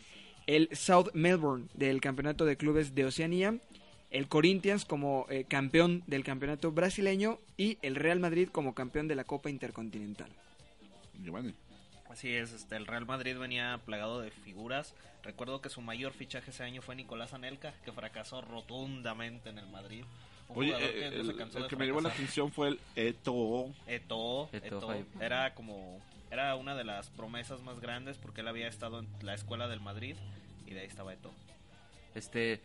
[0.47, 3.57] el South Melbourne del Campeonato de Clubes de Oceanía,
[4.11, 9.15] el Corinthians como eh, campeón del Campeonato Brasileño y el Real Madrid como campeón de
[9.15, 10.31] la Copa Intercontinental.
[11.23, 11.55] Giovanni.
[12.09, 14.95] Así es, este, el Real Madrid venía plagado de figuras.
[15.23, 19.67] Recuerdo que su mayor fichaje ese año fue Nicolás Anelka, que fracasó rotundamente en el
[19.67, 20.05] Madrid.
[20.55, 23.71] Oye, eh, que no el, el que me llamó la atención fue el Eto.
[23.87, 24.91] Eto'o, Eto'o, Eto'o.
[24.91, 25.05] ahí.
[25.21, 29.35] era como era una de las promesas más grandes porque él había estado en la
[29.35, 30.17] escuela del Madrid
[30.67, 31.33] y de ahí estaba Eto'o.
[32.15, 32.61] Este,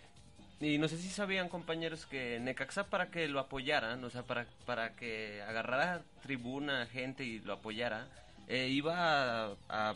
[0.59, 4.45] y no sé si sabían compañeros que Necaxa para que lo apoyaran, o sea, para,
[4.65, 8.07] para que agarrara tribuna, gente y lo apoyara,
[8.47, 9.95] eh, iba a, a-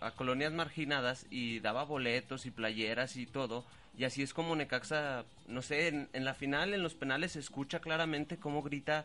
[0.00, 3.64] a colonias marginadas y daba boletos y playeras y todo.
[3.96, 7.40] Y así es como Necaxa, no sé, en, en la final, en los penales, se
[7.40, 9.04] escucha claramente cómo grita.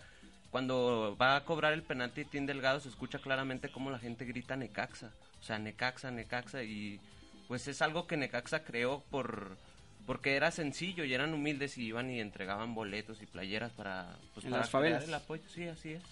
[0.49, 4.57] Cuando va a cobrar el penalti Tim Delgado, se escucha claramente cómo la gente grita
[4.57, 5.11] Necaxa.
[5.39, 6.63] O sea, Necaxa, Necaxa.
[6.63, 6.99] Y
[7.47, 9.57] pues es algo que Necaxa creó por
[10.05, 14.45] porque era sencillo y eran humildes y iban y entregaban boletos y playeras para pues
[14.45, 15.03] En para las favelas.
[15.03, 15.43] crear el apoyo.
[15.47, 16.03] Sí, así es.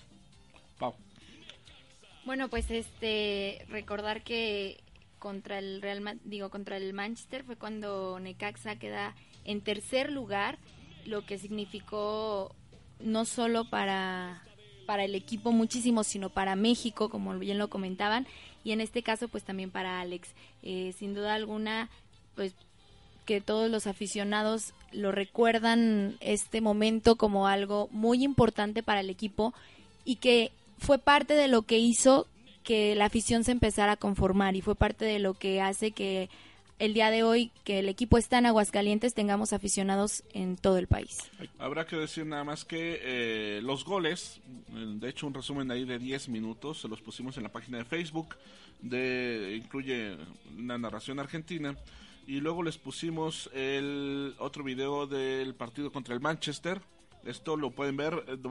[0.78, 0.96] Pau.
[2.24, 4.80] Bueno, pues este recordar que
[5.20, 10.58] contra el Real digo contra el Manchester fue cuando Necaxa queda en tercer lugar,
[11.06, 12.56] lo que significó
[13.00, 14.44] no solo para
[14.86, 18.26] para el equipo muchísimo, sino para México, como bien lo comentaban,
[18.64, 20.30] y en este caso pues también para Alex.
[20.64, 21.92] Eh, sin duda alguna,
[22.34, 22.56] pues
[23.26, 29.54] que todos los aficionados lo recuerdan este momento como algo muy importante para el equipo
[30.06, 32.26] y que fue parte de lo que hizo
[32.64, 36.30] que la afición se empezara a conformar y fue parte de lo que hace que
[36.80, 40.88] el día de hoy que el equipo está en Aguascalientes tengamos aficionados en todo el
[40.88, 41.30] país.
[41.60, 44.40] Habrá que decir nada más que eh, los goles,
[44.74, 47.78] eh, de hecho un resumen ahí de 10 minutos, se los pusimos en la página
[47.78, 48.36] de Facebook,
[48.82, 50.16] de incluye
[50.58, 51.76] una narración argentina
[52.26, 56.82] y luego les pusimos el otro video del partido contra el Manchester.
[57.26, 58.42] Esto lo pueden ver en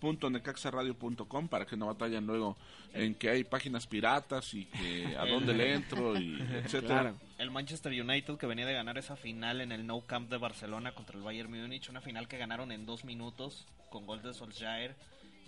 [0.00, 2.56] www.necaxaradio.com para que no batallen luego
[2.92, 7.14] en que hay páginas piratas y que a dónde le entro y etcétera.
[7.38, 10.92] El Manchester United que venía de ganar esa final en el Nou Camp de Barcelona
[10.92, 14.94] contra el Bayern Múnich, una final que ganaron en dos minutos con gol de Solskjaer.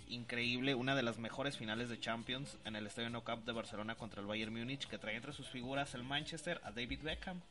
[0.09, 3.95] Increíble, una de las mejores finales de Champions en el Estadio Nou Camp de Barcelona
[3.95, 7.41] contra el Bayern Múnich que trae entre sus figuras el Manchester a David Beckham.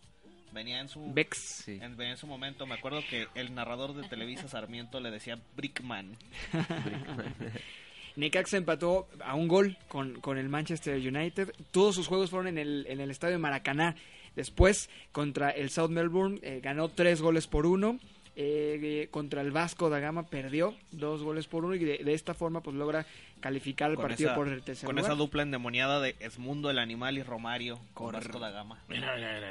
[0.52, 1.78] Venía en su Bex, sí.
[1.80, 5.38] en, venía en su momento, me acuerdo que el narrador de Televisa Sarmiento le decía
[5.56, 6.16] Brickman.
[8.16, 11.54] Necaxa empató a un gol con, con el Manchester United.
[11.70, 13.96] Todos sus juegos fueron en el, en el estadio de Maracaná.
[14.36, 17.98] Después, contra el South Melbourne, eh, ganó tres goles por uno.
[18.34, 22.14] Eh, eh, contra el Vasco da Gama perdió dos goles por uno y de, de
[22.14, 23.04] esta forma pues logra
[23.42, 25.10] calificar el Con partido esa- por el tercer Con lugar.
[25.10, 28.82] esa dupla endemoniada de Esmundo el Animal y Romario con Vasco da Gama.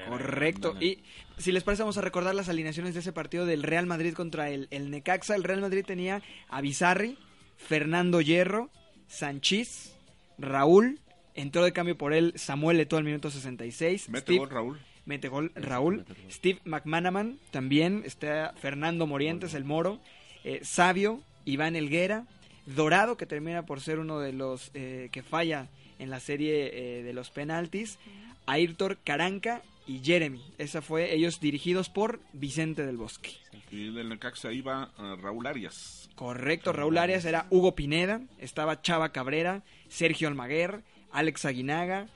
[0.09, 0.75] Correcto.
[0.79, 0.99] Y
[1.37, 4.49] si les parece, vamos a recordar las alineaciones de ese partido del Real Madrid contra
[4.49, 5.35] el, el Necaxa.
[5.35, 7.17] El Real Madrid tenía a Bizarri,
[7.57, 8.69] Fernando Hierro,
[9.07, 9.93] Sanchís,
[10.37, 10.99] Raúl.
[11.33, 14.09] Entró de cambio por él Samuel Eto'o al minuto 66.
[14.09, 14.79] Mete Steve- gol, Raúl.
[15.05, 16.05] Mete gol Raúl.
[16.29, 18.03] Steve McManaman también.
[18.05, 19.99] Está Fernando Morientes, el Moro.
[20.43, 22.25] eh, Sabio, Iván Elguera.
[22.66, 25.68] Dorado, que termina por ser uno de los eh, que falla
[25.99, 27.97] en la serie eh, de los penaltis.
[28.45, 30.43] Ayrtor Caranca y Jeremy.
[30.57, 33.32] Esa fue ellos dirigidos por Vicente del Bosque.
[33.72, 36.09] Y del Necaxa iba eh, Raúl Arias.
[36.16, 40.82] Correcto, Raúl Arias era Hugo Pineda, estaba Chava Cabrera, Sergio Almaguer,
[41.12, 42.07] Alex Aguinaga,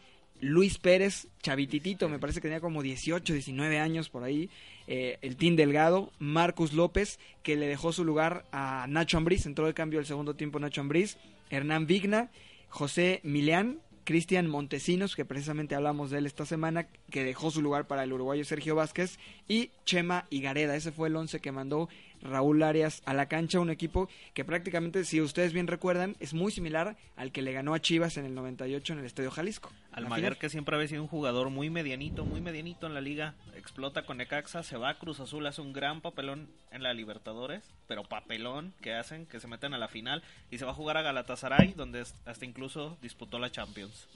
[0.42, 4.50] Luis Pérez, Chavititito, me parece que tenía como 18, 19 años por ahí,
[4.88, 9.66] eh, el Team Delgado, Marcus López, que le dejó su lugar a Nacho Ambriz, entró
[9.66, 11.18] de cambio el segundo tiempo Nacho Ambriz,
[11.50, 12.30] Hernán Vigna,
[12.70, 17.88] José Milián, Cristian Montesinos, que precisamente hablamos de él esta semana, que dejó su lugar
[17.88, 19.18] para el uruguayo Sergio Vázquez,
[19.48, 20.76] y Chema Higareda.
[20.76, 21.90] Ese fue el 11 que mandó
[22.22, 26.51] Raúl Arias a la cancha, un equipo que prácticamente, si ustedes bien recuerdan, es muy
[26.51, 29.72] similar al que le ganó a Chivas en el 98 en el Estadio Jalisco.
[29.91, 34.05] Almaguer, que siempre había sido un jugador muy medianito, muy medianito en la liga, explota
[34.05, 38.03] con Necaxa, se va a Cruz Azul, hace un gran papelón en la Libertadores, pero
[38.03, 41.01] papelón que hacen, que se meten a la final, y se va a jugar a
[41.01, 44.07] Galatasaray, donde hasta incluso disputó la Champions.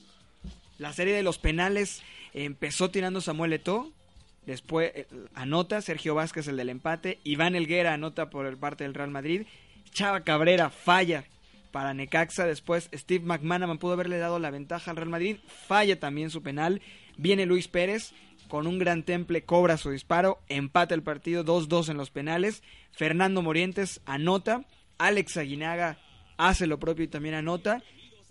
[0.77, 2.01] La serie de los penales
[2.33, 3.91] empezó tirando Samuel Eto'o.
[4.45, 7.19] Después eh, anota Sergio Vázquez el del empate.
[7.23, 9.45] Iván Elguera anota por el parte del Real Madrid.
[9.91, 11.25] Chava Cabrera falla
[11.71, 12.45] para Necaxa.
[12.45, 15.37] Después Steve McManaman pudo haberle dado la ventaja al Real Madrid.
[15.47, 16.81] Falla también su penal.
[17.17, 18.13] Viene Luis Pérez
[18.47, 20.39] con un gran temple, cobra su disparo.
[20.47, 22.63] Empata el partido 2-2 en los penales.
[22.91, 24.65] Fernando Morientes anota.
[24.97, 25.97] Alex Aguinaga
[26.37, 27.83] hace lo propio y también anota.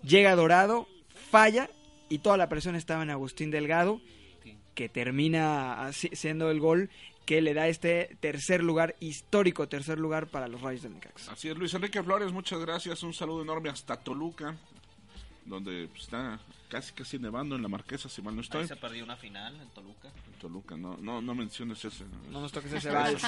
[0.03, 0.87] Llega Dorado,
[1.31, 1.69] falla
[2.09, 4.01] y toda la presión estaba en Agustín Delgado,
[4.79, 6.89] que termina así- siendo el gol
[7.25, 11.33] que le da este tercer lugar, histórico tercer lugar para los Rayos del Necaxa.
[11.33, 13.03] Así es, Luis Enrique Flores, muchas gracias.
[13.03, 14.55] Un saludo enorme hasta Toluca,
[15.45, 18.61] donde pues, está casi casi nevando en la Marquesa, si mal no estoy.
[18.61, 20.07] Ahí se perdió una final en Toluca.
[20.27, 22.05] En Toluca, no, no, no menciones ese.
[22.31, 23.21] No nos toques ese vals.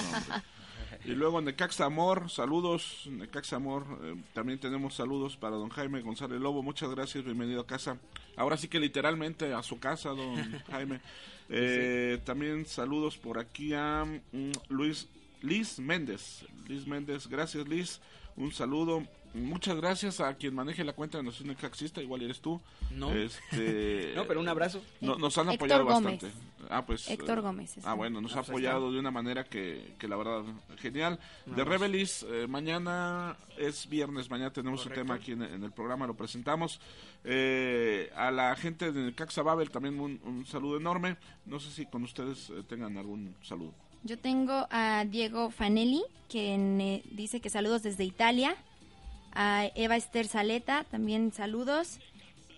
[1.05, 6.39] Y luego Necaxa Amor, saludos, Necaxa Amor, eh, también tenemos saludos para don Jaime González
[6.39, 7.97] Lobo, muchas gracias, bienvenido a casa.
[8.35, 10.35] Ahora sí que literalmente a su casa, don
[10.71, 11.01] Jaime.
[11.49, 15.09] Eh, También saludos por aquí a mm, Luis
[15.41, 16.45] Liz Méndez.
[16.67, 17.99] Liz Méndez, gracias Liz,
[18.35, 19.03] un saludo.
[19.33, 22.59] Muchas gracias a quien maneje la cuenta de Nación Necaxista, igual eres tú.
[22.91, 23.11] No.
[23.13, 24.81] Este, No, pero un abrazo.
[24.99, 26.21] no- nos han Héctor apoyado Gómez.
[26.21, 26.31] bastante.
[26.69, 27.09] Ah, pues.
[27.09, 28.93] Héctor eh, Gómez es Ah, bueno, nos ha apoyado está.
[28.93, 30.43] de una manera que, que la verdad,
[30.77, 31.19] genial.
[31.45, 31.63] De.
[31.63, 35.01] Rebelis, eh, mañana es viernes, mañana tenemos Correcto.
[35.01, 36.79] un tema aquí en, en el programa, lo presentamos.
[37.23, 41.17] Eh, a la gente de Caxa Babel también un, un saludo enorme.
[41.45, 43.73] No sé si con ustedes eh, tengan algún saludo.
[44.03, 48.55] Yo tengo a Diego Fanelli, que eh, dice que saludos desde Italia.
[49.33, 51.99] A Eva Esther Saleta, también saludos.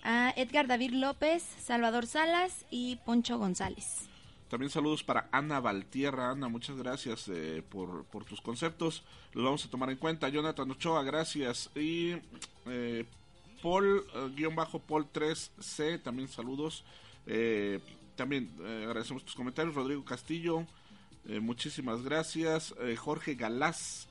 [0.03, 4.09] A Edgar David López, Salvador Salas y Poncho González.
[4.49, 6.30] También saludos para Ana Valtierra.
[6.30, 9.03] Ana, muchas gracias eh, por, por tus conceptos.
[9.34, 10.30] Los vamos a tomar en cuenta.
[10.30, 11.71] Jonathan Ochoa, gracias.
[11.76, 12.17] Y
[12.67, 13.05] eh,
[13.61, 16.84] Paul, eh, guion bajo Paul 3C, también saludos.
[17.26, 17.80] Eh,
[18.15, 19.74] también agradecemos tus comentarios.
[19.74, 20.67] Rodrigo Castillo,
[21.41, 22.76] muchísimas gracias.
[22.99, 24.07] Jorge Galás.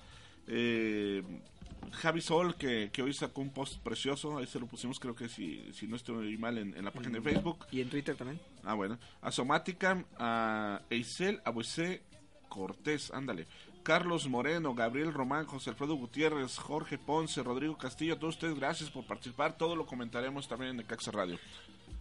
[1.91, 5.29] Javi Sol, que, que hoy sacó un post precioso, ahí se lo pusimos, creo que
[5.29, 7.67] si, si no estoy mal, en, en la página de Facebook.
[7.71, 8.41] Y en Twitter también.
[8.65, 8.99] Ah, bueno.
[9.21, 12.01] A Somática, a Eisel, a Moisés
[12.49, 13.47] Cortés, ándale.
[13.83, 18.91] Carlos Moreno, Gabriel Román, José Alfredo Gutiérrez, Jorge Ponce, Rodrigo Castillo, a todos ustedes, gracias
[18.91, 19.57] por participar.
[19.57, 21.39] Todo lo comentaremos también en Necaxa Radio.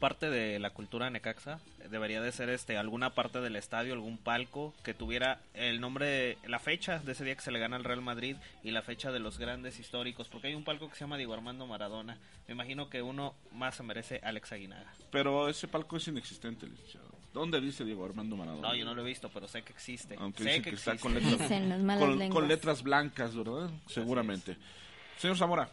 [0.02, 1.60] Parte de la cultura de Necaxa.
[1.90, 6.38] Debería de ser este alguna parte del estadio, algún palco que tuviera el nombre, de,
[6.48, 9.12] la fecha de ese día que se le gana al Real Madrid y la fecha
[9.12, 12.18] de los grandes históricos, porque hay un palco que se llama Diego Armando Maradona.
[12.48, 14.92] Me imagino que uno más se merece Alex Aguinaga.
[15.12, 17.12] Pero ese palco es inexistente, licenciado.
[17.32, 18.70] ¿Dónde dice Diego Armando Maradona?
[18.70, 20.16] No, yo no lo he visto, pero sé que existe.
[20.18, 21.38] Aunque sé dicen que, que, está existe.
[21.48, 23.70] con letras, con letras blancas, ¿verdad?
[23.88, 24.58] Seguramente.
[25.18, 25.70] Señor Zamora.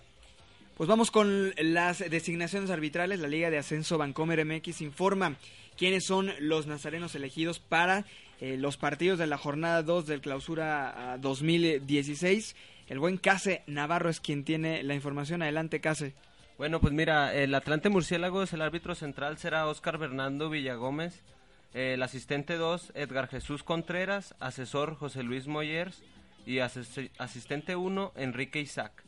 [0.79, 3.19] Pues vamos con las designaciones arbitrales.
[3.19, 5.35] La Liga de Ascenso Vancomer MX informa
[5.77, 8.05] quiénes son los nazarenos elegidos para
[8.41, 12.55] eh, los partidos de la jornada 2 del clausura ah, 2016.
[12.87, 15.43] El buen Case Navarro es quien tiene la información.
[15.43, 16.15] Adelante, Case.
[16.59, 21.25] Bueno, pues mira, el Atlante Murciélagos, el árbitro central será Óscar Bernardo Villagómez,
[21.75, 26.05] el asistente 2, Edgar Jesús Contreras, asesor José Luis Moyers
[26.47, 29.08] y asistente 1, Enrique Isaac.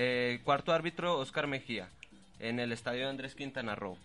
[0.00, 1.88] Eh, cuarto árbitro, Óscar Mejía,
[2.38, 3.98] en el estadio Andrés Quintana Roo.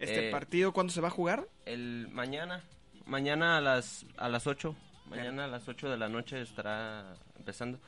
[0.00, 1.46] ¿Este Eh, partido cuándo se va a jugar?
[1.66, 2.64] El mañana,
[3.06, 4.74] mañana a las a las 8,
[5.08, 7.78] mañana a las 8 de la noche estará empezando.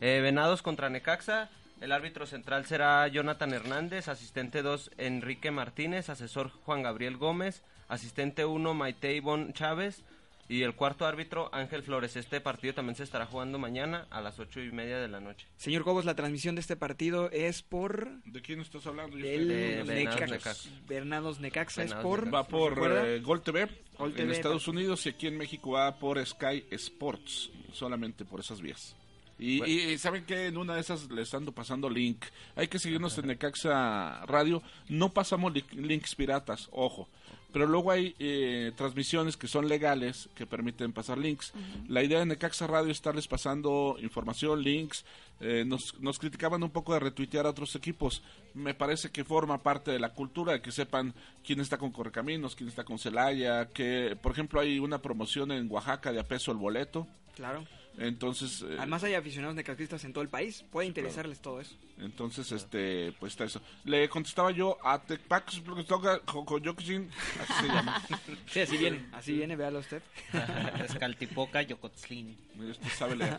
[0.00, 1.50] Eh, Venados contra Necaxa,
[1.80, 8.44] el árbitro central será Jonathan Hernández, asistente 2 Enrique Martínez, asesor Juan Gabriel Gómez, asistente
[8.44, 10.04] 1 Maite Ivonne Chávez
[10.48, 12.16] y el cuarto árbitro Ángel Flores.
[12.16, 15.46] Este partido también se estará jugando mañana a las ocho y media de la noche.
[15.56, 18.08] Señor Cobos, la transmisión de este partido es por...
[18.24, 19.18] ¿De quién estás hablando?
[19.18, 20.26] Yo estoy- De Venados Necaxa.
[20.26, 20.70] Necaxa.
[20.88, 22.24] Venados Necaxa es por...
[22.26, 22.30] Necaxa.
[22.36, 23.68] Va por eh, Gol TV
[23.98, 28.40] Gol en TV, Estados Unidos y aquí en México va por Sky Sports, solamente por
[28.40, 28.96] esas vías.
[29.40, 29.72] Y, Bueno.
[29.72, 32.24] y- y saben que en una de esas les ando pasando link.
[32.56, 34.62] Hay que seguirnos en Necaxa Radio.
[34.88, 37.08] No pasamos li- links piratas, ojo.
[37.52, 41.52] Pero luego hay eh, transmisiones que son legales que permiten pasar links.
[41.88, 45.04] La idea de Necaxa Radio es estarles pasando información, links.
[45.40, 48.22] Eh, nos, nos criticaban un poco de retuitear a otros equipos.
[48.52, 52.54] Me parece que forma parte de la cultura de que sepan quién está con Correcaminos,
[52.54, 53.70] quién está con Celaya.
[53.70, 57.06] Que, por ejemplo, hay una promoción en Oaxaca de a peso el boleto.
[57.34, 57.64] Claro.
[57.98, 60.64] Entonces, eh, Además hay aficionados necaxistas en todo el país.
[60.70, 61.74] Puede interesarles todo eso.
[61.98, 63.60] entonces, este, pues está eso.
[63.84, 67.10] Le contestaba yo a Tecpax, porque toca Jocoyoxin,
[67.42, 68.02] así se llama.
[68.46, 69.06] Sí, así viene.
[69.12, 70.02] Así viene, véalo usted.
[70.84, 72.36] Escaltipoca, Yocotzlin.
[72.58, 73.36] Usted sabe leer.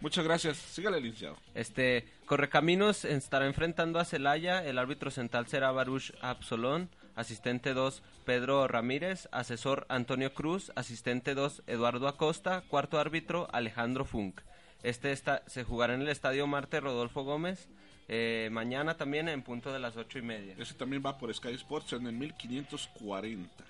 [0.00, 0.58] Muchas gracias.
[0.58, 1.36] Sígale, licenciado.
[1.54, 8.68] Este, Correcaminos estará enfrentando a Celaya, el árbitro central será Baruch Absolón, asistente 2 Pedro
[8.68, 14.40] Ramírez, asesor Antonio Cruz, asistente 2 Eduardo Acosta, cuarto árbitro Alejandro Funk.
[14.82, 17.68] Este está, se jugará en el estadio Marte Rodolfo Gómez,
[18.08, 20.54] eh, mañana también en punto de las ocho y media.
[20.58, 23.64] Ese también va por Sky Sports en el 1540.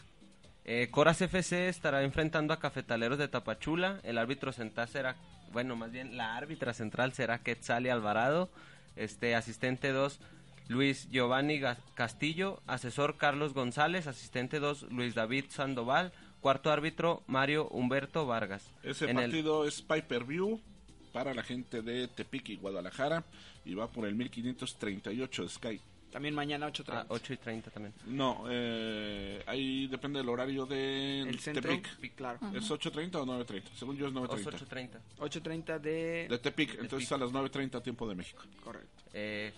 [0.69, 4.01] Eh, Coras FC estará enfrentando a Cafetaleros de Tapachula.
[4.03, 5.17] El árbitro central será,
[5.53, 8.51] bueno, más bien la árbitra central será Quetzali Alvarado.
[8.97, 10.21] Este asistente 2,
[10.69, 11.61] Luis Giovanni
[11.95, 12.61] Castillo.
[12.67, 14.07] Asesor Carlos González.
[14.07, 16.13] Asistente 2, Luis David Sandoval.
[16.41, 18.71] Cuarto árbitro, Mario Humberto Vargas.
[18.83, 20.61] Ese En el- partido es Pay Per View
[21.13, 23.25] para la gente de Tepic y Guadalajara
[23.65, 25.81] y va por el 1538 de Sky.
[26.13, 26.85] También mañana 8.30.
[26.93, 27.93] Ah, 8 y 30 también.
[28.07, 32.15] No, eh, ahí depende del horario de El centro, Tepic.
[32.15, 32.39] claro.
[32.55, 33.65] ¿Es 8.30 o 9.30?
[33.75, 34.53] Según yo es 9.30.
[34.53, 35.01] 8.30.
[35.19, 36.27] 8.30 de...
[36.31, 38.43] De Tepic, entonces a las 9.30 tiempo de México.
[38.63, 39.03] Correcto.
[39.13, 39.53] Eh,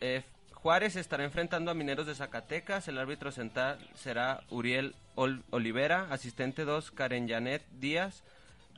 [0.00, 0.22] eh,
[0.52, 2.88] Juárez estará enfrentando a Mineros de Zacatecas.
[2.88, 6.08] El árbitro central será Uriel Ol- Olivera.
[6.10, 8.22] Asistente 2, Karen Janet Díaz.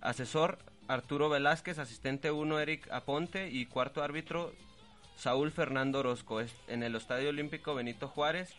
[0.01, 1.79] Asesor Arturo Velázquez.
[1.79, 3.49] Asistente 1, Eric Aponte.
[3.51, 4.53] Y cuarto árbitro,
[5.17, 6.41] Saúl Fernando Orozco.
[6.41, 8.55] Es en el Estadio Olímpico Benito Juárez.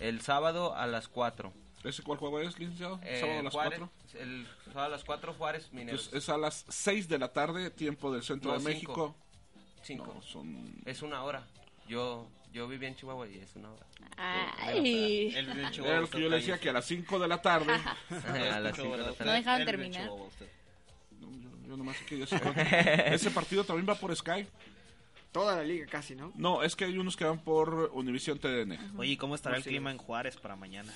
[0.00, 1.52] El sábado a las 4.
[1.84, 2.98] ¿Ese cuál juego es, licenciado?
[3.02, 4.20] Eh, ¿Sábado a las Juárez- 4?
[4.20, 6.06] El sábado a las 4, Juárez Mineros.
[6.06, 8.70] Entonces es a las 6 de la tarde, tiempo del centro No, de cinco.
[8.74, 9.16] México.
[9.82, 10.12] Cinco.
[10.14, 10.74] No, son...
[10.86, 11.46] Es una hora.
[11.88, 13.86] Yo, yo viví en Chihuahua y es una hora.
[14.16, 15.32] Ay.
[15.34, 17.28] Él vive en Chihuahua, Era lo que yo le decía que a las 5 de
[17.28, 17.72] la tarde.
[17.72, 19.24] A las cinco de la tarde.
[19.24, 20.06] No dejaban Él terminar.
[20.06, 20.28] No,
[21.20, 22.40] yo, yo nomás sé que yo sé.
[23.14, 24.46] Ese partido también va por Sky.
[25.32, 26.30] Toda la liga casi, ¿no?
[26.36, 28.96] No, es que hay unos que van por Univision TDN.
[28.96, 29.70] Oye, ¿y ¿cómo estará No, el sí.
[29.70, 30.92] clima en Juárez para mañana?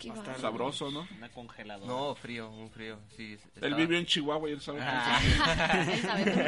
[0.00, 1.06] Qué Va a Sabroso, ¿no?
[1.16, 1.86] Una congeladora.
[1.86, 2.98] No, frío, un frío.
[3.16, 4.80] Sí, Él estaba- vive en Chihuahua y él sabe.
[4.82, 5.20] Ah.
[5.92, 6.44] Él sabe todo.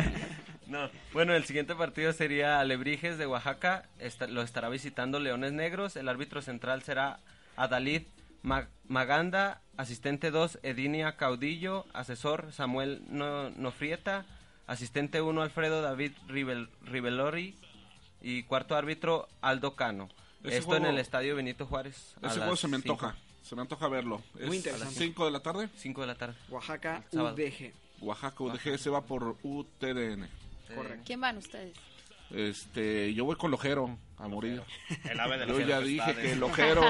[0.70, 5.96] No, bueno, el siguiente partido sería Alebrijes de Oaxaca, esta- lo estará visitando Leones Negros,
[5.96, 7.18] el árbitro central será
[7.56, 8.02] Adalid
[8.42, 14.24] Ma- Maganda, asistente 2 Edinia Caudillo, asesor Samuel no Nofrieta,
[14.68, 17.56] asistente 1 Alfredo David Rivel- Rivelori
[18.22, 20.08] y cuarto árbitro Aldo Cano.
[20.44, 22.14] Ese Esto juego- en el Estadio Benito Juárez.
[22.22, 23.16] Ese juego se me cinco- antoja.
[23.42, 24.22] Se me antoja verlo.
[24.34, 24.82] Muy Es interesante.
[24.84, 25.68] a las 5 de la tarde.
[25.74, 26.34] cinco de la tarde.
[26.48, 27.02] Oaxaca.
[27.12, 27.72] UDG.
[28.00, 30.28] Oaxaca UDG se va por UTDN.
[30.74, 31.02] Correcto.
[31.06, 31.76] ¿Quién van ustedes?
[32.30, 33.98] Este, yo voy con Lojero.
[34.18, 34.62] a morir.
[35.10, 36.82] El ave de Yo ya dije que el ojero,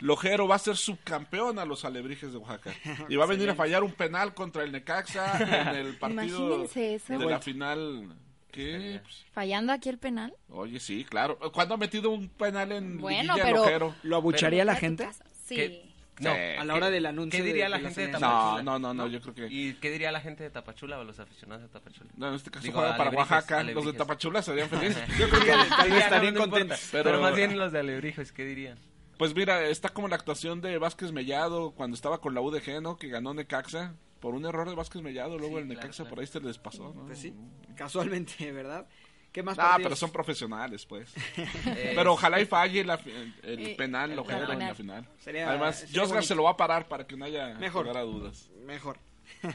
[0.00, 2.74] el ojero va a ser subcampeón a los alebrijes de Oaxaca.
[3.08, 7.26] Y va a venir a fallar un penal contra el Necaxa en el partido de
[7.26, 8.14] la final.
[8.50, 9.00] ¿Qué?
[9.02, 10.32] Pues, Fallando aquí el penal.
[10.48, 11.38] oye, sí, claro.
[11.52, 13.94] ¿Cuándo ha metido un penal en Bueno, liguilla el pero- ojero?
[14.04, 15.08] ¿Lo abucharía Pero- la gente?
[15.44, 15.56] Sí.
[15.56, 15.83] ¿Qué?
[16.20, 18.08] No, a la hora del anuncio ¿Qué diría de- la gente de.
[18.08, 18.62] Tapachula?
[18.62, 21.04] No, no, no, no, yo creo que- ¿Y qué diría la gente de Tapachula o
[21.04, 22.10] los aficionados de Tapachula?
[22.16, 23.62] No, en este caso Digo, juega para alebrijes, Oaxaca.
[23.64, 25.02] Los de Tapachula serían felices.
[25.18, 26.50] Yo creo que Tal vez Ya, no, estarían importa.
[26.50, 26.88] contentos.
[26.92, 28.78] Pero, Pero- más bien los de Alebrijes, ¿qué dirían?
[29.18, 32.96] Pues mira, está como la actuación de Vázquez Mellado cuando estaba con la UDG, ¿no?
[32.96, 33.94] Que ganó Necaxa.
[34.20, 36.10] Por un error de Vázquez Mellado, luego Sí, el claro, Necaxa claro.
[36.10, 37.04] por ahí se les pasó, ¿no?
[37.06, 37.34] Pues sí,
[37.76, 38.86] casualmente, ¿verdad?
[39.34, 39.82] ¿Qué más Ah, partidos?
[39.82, 41.12] pero son profesionales, pues.
[41.96, 45.06] Pero ojalá y falle la el, Eh, penal, el ojero en la final.
[45.18, 46.28] Sería- Además, sería Josgar bonito.
[46.28, 47.84] se lo va a parar para que no haya Mejor.
[47.86, 48.48] lugar a dudas.
[48.64, 48.96] Mejor.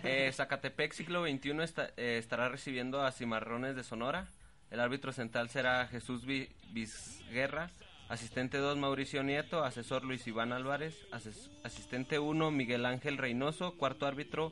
[0.03, 4.27] Eh, Zacatepec siglo XXI está- eh, estará recibiendo a Cimarrones de Sonora.
[4.69, 7.71] El árbitro central será Jesús Vi- Vizguerra.
[8.09, 9.63] Asistente 2 Mauricio Nieto.
[9.63, 10.95] Asesor Luis Iván Álvarez.
[11.11, 13.77] ases- asistente 1 Miguel Ángel Reynoso.
[13.77, 14.51] Cuarto árbitro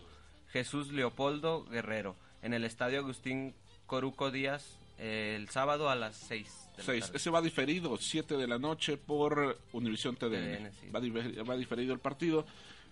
[0.54, 2.16] Jesús Leopoldo Guerrero.
[2.42, 3.54] En el estadio Agustín
[3.88, 6.70] Coruco Díaz el sábado a las 6.
[6.72, 7.06] de la Seis.
[7.06, 7.18] tarde.
[7.18, 10.30] Ese va diferido, 7 de la noche por Univisión TDN.
[10.58, 10.90] TDN, sí.
[10.90, 12.46] va, difer- va diferido el partido.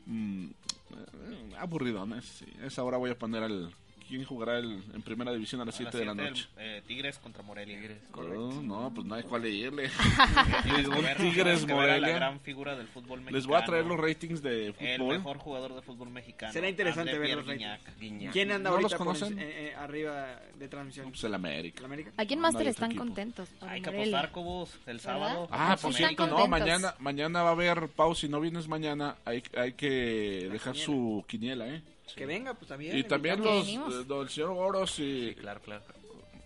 [0.05, 2.45] Mm, eh, aburridón, sí.
[2.63, 3.73] Esa hora voy a poner al...
[4.07, 6.47] ¿Quién jugará el- en primera división a las A las 7 de la noche?
[6.57, 7.79] el, eh, Tigres contra Morelia.
[8.13, 12.15] Oh, no, pues no hay cuál ver- Tigres tienes que ver a la Morelia.
[12.15, 13.37] gran figura del fútbol mexicano.
[13.37, 15.17] Les voy a traer los ratings de El fútbol.
[15.17, 16.53] mejor jugador de fútbol mexicano.
[16.53, 17.99] Será interesante André ver los ratings.
[17.99, 18.31] Guignac.
[18.33, 21.09] ¿Quién anda ¿No ahorita los en- eh, eh, arriba de transmisión?
[21.09, 21.79] Pues el América.
[21.79, 22.11] ¿El América?
[22.17, 23.05] Aquí en No, no Master están equipo.
[23.05, 23.49] contentos.
[23.61, 24.19] Hay que Morelia.
[24.19, 25.47] apostar, Cobos, el sábado.
[25.51, 26.49] Ah, por están cierto, no, contentos.
[26.59, 31.23] mañana, mañana va a haber, Pau, si no vienes mañana, hay, hay que dejar su
[31.27, 31.81] quiniela, ¿eh?
[32.13, 32.97] Que venga, pues también.
[32.97, 35.83] Y también los, eh, el señor Oros y, claro, claro.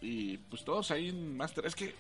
[0.01, 1.65] y pues todos ahí en Master.
[1.65, 1.93] Es que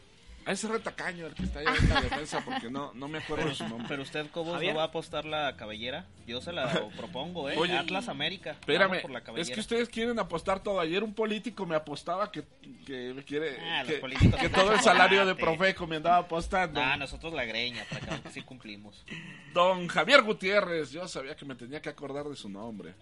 [0.45, 3.47] a ese retacaño el que está allá en la defensa porque no, no me acuerdo
[3.47, 3.85] de su nombre.
[3.87, 6.07] Pero usted, Cobos, no va a apostar la cabellera.
[6.25, 7.55] Yo se la propongo, ¿eh?
[7.57, 8.51] Oye, Atlas América.
[8.51, 10.79] Espérame, por la es que ustedes quieren apostar todo.
[10.79, 12.45] Ayer un político me apostaba que,
[12.85, 15.35] que me quiere Ah, los que, que son todo el salario de.
[15.35, 16.81] Profeco me andaba apostando.
[16.81, 19.05] Ah, nosotros la greña, para que sí cumplimos.
[19.53, 22.95] Don Javier Gutiérrez, yo sabía que me tenía que acordar de su nombre.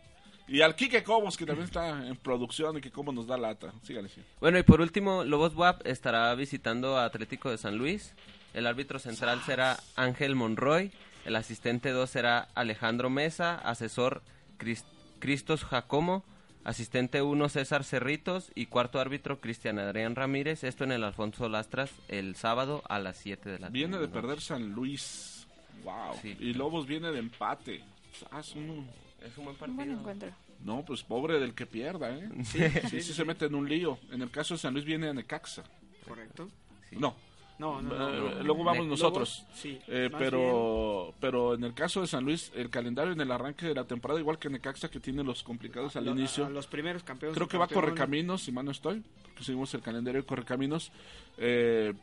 [0.48, 3.74] Y al Quique Cobos, que también está en producción y que como nos da lata.
[3.84, 4.22] Sígale, sí.
[4.40, 8.14] Bueno, y por último, Lobos WAP estará visitando a Atlético de San Luis.
[8.54, 10.92] El árbitro central será Ángel Monroy.
[11.26, 13.56] El asistente 2 será Alejandro Mesa.
[13.56, 14.22] Asesor
[14.58, 14.86] Cris-
[15.20, 16.24] Cristos Jacomo.
[16.64, 18.50] Asistente 1 César Cerritos.
[18.56, 20.64] Y cuarto árbitro Cristian Adrián Ramírez.
[20.64, 23.74] Esto en el Alfonso Lastras el sábado a las 7 de la tarde.
[23.74, 25.46] Viene de perder San Luis.
[25.84, 26.16] Wow.
[26.24, 27.84] Y Lobos viene de empate.
[28.32, 28.90] Ah, es un-
[29.22, 29.76] Es un buen Un partido.
[29.76, 30.30] buen encuentro.
[30.64, 32.30] No, pues pobre del que pierda, ¿eh?
[32.44, 34.00] Sí, sí, sí, sí se mete en un lío.
[34.12, 35.64] En el caso de San Luis viene a Necaxa.
[36.08, 36.48] Correcto.
[36.92, 37.16] No.
[37.60, 38.44] No, no, no, Eh, no.
[38.44, 39.44] luego vamos Ne- nosotros.
[39.56, 43.66] Sí, Eh, pero pero en el caso de San Luis, el calendario en el arranque
[43.66, 46.46] de la temporada, igual que Necaxa, que tiene los complicados al inicio.
[46.46, 47.36] a los primeros campeones.
[47.36, 47.68] Creo que va a.
[47.68, 50.92] Correcaminos, si mal no estoy, porque seguimos el calendario de Correcaminos.
[51.40, 51.94] Eh,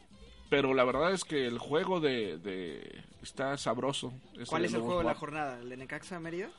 [0.51, 4.13] pero la verdad es que el juego de, de- está sabroso.
[4.49, 5.61] ¿Cuál es el juego de la jornada?
[5.61, 6.51] ¿El de Necaxa Mérida?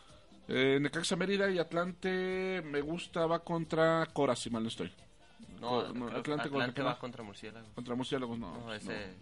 [0.47, 4.91] Eh, Necaxa Mérida y Atlante me gusta, va contra Cora, si mal no estoy.
[5.59, 7.69] No, Co- que Atlante, Atlante contra va contra Murciélagos.
[7.73, 8.57] Contra Murciélagos, no.
[8.57, 9.15] No, ese-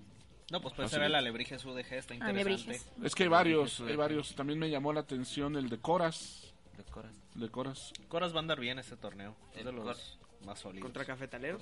[0.51, 1.07] No, pues puede Así ser es.
[1.09, 2.29] el Alebrijes UDG, está interesante.
[2.51, 2.87] Alebrijes.
[3.01, 4.35] Es que hay varios, hay varios.
[4.35, 6.53] También me llamó la atención el de Coras.
[6.77, 7.13] De Coras.
[7.35, 7.93] De Coras.
[8.09, 9.35] Coras va a andar bien este torneo.
[9.53, 10.83] Es El de los Cor- más sólidos.
[10.83, 11.61] ¿Contra Cafetaleros?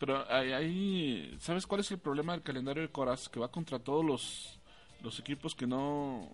[0.00, 3.28] Pero ahí, ahí- ¿sabes cuál es el problema del calendario de Coras?
[3.28, 4.58] Que va contra todos los,
[5.02, 6.28] los equipos que no,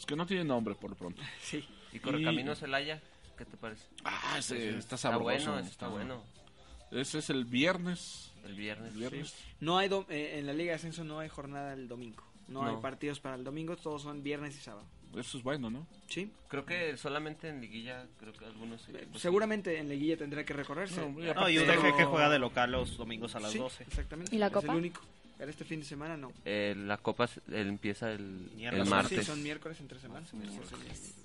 [0.00, 1.22] pues que no tienen nombre por lo pronto.
[1.42, 1.62] Sí.
[1.92, 3.00] ¿Y Correcaminos Celaya?
[3.36, 3.84] ¿Qué te parece?
[4.04, 5.24] Ah, ese está sabroso.
[5.24, 6.22] bueno, ese está bueno.
[6.90, 8.32] Ese es el viernes.
[8.44, 8.92] El viernes.
[8.92, 9.30] El viernes.
[9.30, 9.44] Sí.
[9.60, 12.22] No hay dom- eh, en la Liga de Ascenso no hay jornada el domingo.
[12.48, 14.84] No, hay partidos para el domingo, todos son viernes y sábado.
[15.16, 15.86] Eso es bueno, ¿no?
[16.08, 16.32] Sí.
[16.48, 18.88] Creo que solamente en liguilla, creo que algunos...
[18.88, 21.00] equipos- Seguramente en Liguilla tendrá que recorrerse.
[21.00, 21.56] No, y No, y
[21.96, 23.84] que juega de local los domingos a las Sí, 12.
[23.84, 24.34] Exactamente.
[24.34, 24.72] ¿Y la Es Copa?
[24.72, 25.00] el único.
[25.40, 26.32] Pero este fin de semana no.
[26.44, 28.80] Eh, la copa el- empieza el, Miércoles.
[28.80, 29.26] el Sí, martes.
[29.26, 30.30] son miércoles entre semanas.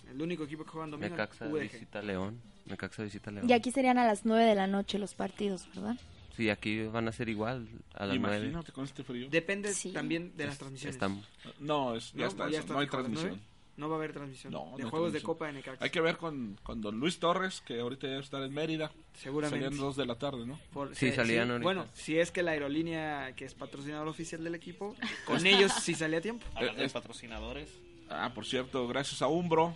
[0.10, 1.60] El único equipo que juega en domingo Necaxa UDG.
[1.64, 2.40] visita León.
[2.66, 3.50] Necaxa visita León.
[3.50, 5.98] Y aquí serían a las 9 de la noche los partidos, ¿verdad?
[6.38, 8.38] Sí, aquí van a ser igual a las nueve.
[8.38, 9.28] Imagínate con este frío.
[9.30, 9.92] Depende Sí.
[9.92, 10.96] también de las Es- transmisiones.
[10.96, 11.26] estamos.
[11.60, 12.28] No, es, ya ¿No?
[12.28, 13.42] está, ¿Ya está no hay transmisión.
[13.78, 14.54] No va a haber transmisión.
[14.54, 15.22] No, de no juegos de.
[15.22, 15.84] Copa de Necaxa.
[15.84, 18.92] Hay que ver con, con don Luis Torres, que ahorita ya está en Mérida.
[19.14, 19.66] Seguramente.
[19.66, 20.58] Salían dos de la tarde, ¿no?
[20.72, 21.64] Por- Sí, se- salían ahorita.
[21.64, 24.96] Bueno, si es que la aerolínea que es patrocinador oficial del equipo,
[25.26, 26.46] con ellos sí salía a tiempo.
[26.56, 27.70] Hablando Eh, de es- patrocinadores.
[28.10, 29.76] Ah, por cierto, gracias a Umbro.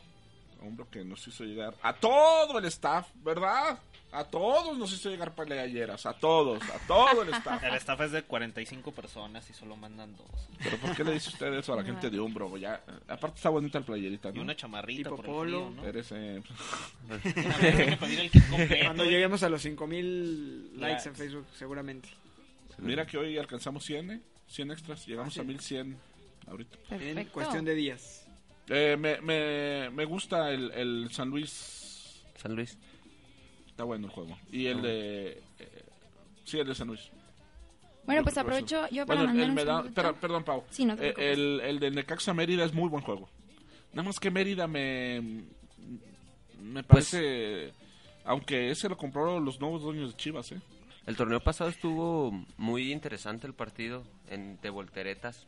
[0.62, 3.80] A Umbro que nos hizo llegar a todo el staff, ¿verdad?
[4.12, 7.64] A todos nos hizo llegar peleayeras, a todos, a todo el staff.
[7.64, 10.28] El staff es de 45 personas y solo mandan dos.
[10.64, 12.57] Pero ¿por qué le dice usted eso a la gente de Umbro?
[12.57, 14.38] Ya, eh, aparte está bonita el playerita, ¿no?
[14.38, 15.68] Y una chamarrita por el Hipopolo.
[15.68, 15.88] frío, ¿no?
[15.88, 16.41] Eres, eh,
[18.86, 20.80] Cuando lleguemos a los 5000 Ya.
[20.88, 22.10] likes en Facebook, seguramente.
[22.80, 24.22] Mira que hoy alcanzamos 100, ¿eh?
[24.47, 25.39] 100 extras, llegamos Ah, sí.
[25.41, 25.97] a 1100
[26.47, 26.78] ahorita.
[26.91, 28.18] En cuestión de días.
[28.70, 32.22] Eh, me, me, me gusta el, el San Luis.
[32.36, 32.78] San Luis.
[33.67, 34.38] Está bueno el juego.
[34.51, 34.82] Y el Ah.
[34.84, 35.43] de...
[35.59, 35.84] eh,
[36.45, 37.09] sí, el de San Luis.
[38.05, 40.63] Bueno, Yo pues aprovecho yo para Bueno, mandar el un perdón, Pau.
[40.70, 43.30] Sí, no te Eh, el, el de Necaxa Mérida es muy buen juego.
[43.93, 45.43] Nada más que Mérida me...
[46.59, 47.74] Me Pues- parece...
[48.26, 50.61] aunque ese lo compraron los nuevos dueños de Chivas, ¿eh?
[51.05, 55.47] El torneo pasado estuvo muy interesante el partido en, de volteretas.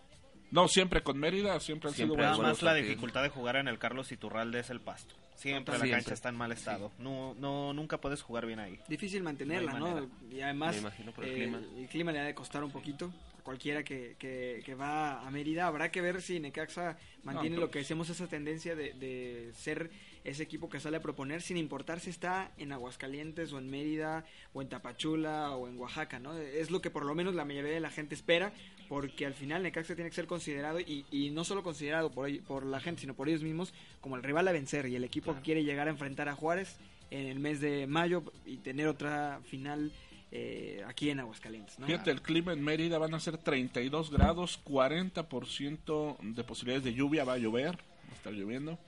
[0.51, 3.67] No, siempre con Mérida, siempre han Siempre sido buenos más la dificultad de jugar en
[3.67, 5.15] el Carlos Iturralde es el pasto.
[5.35, 6.01] Siempre la Siempre.
[6.03, 6.91] cancha está en mal estado.
[6.99, 8.77] No, no, nunca puedes jugar bien ahí.
[8.87, 10.07] Difícil mantenerla, No.
[10.31, 11.61] Y además, Me imagino por el eh, clima.
[11.77, 13.11] el clima le ha de costar un poquito
[13.43, 15.67] cualquiera que, que, que va a Mérida.
[15.67, 19.51] Habrá que ver si Necaxa mantiene No, lo pero- que decimos, esa tendencia de, de
[19.55, 19.89] ser
[20.23, 24.23] ese equipo que sale a proponer, sin importar si está en Aguascalientes o en Mérida
[24.53, 26.37] o en Tapachula o en Oaxaca, ¿no?
[26.37, 28.53] Es lo que por lo menos la mayoría de la gente espera,
[28.87, 32.65] porque al final Necaxa tiene que ser considerado, y, y no solo considerado por, por
[32.67, 35.41] la gente, sino por ellos mismos, como el rival a vencer y el equipo que
[35.41, 36.77] quiere llegar a enfrentar a Juárez
[37.09, 39.91] en el mes de mayo y tener otra final
[40.31, 41.85] eh, aquí en Aguascalientes, ¿no?
[41.87, 47.23] Fíjate, el clima en Mérida van a ser 32 grados, 40% de posibilidades de lluvia,
[47.25, 48.79] va a llover, va a estar lloviendo.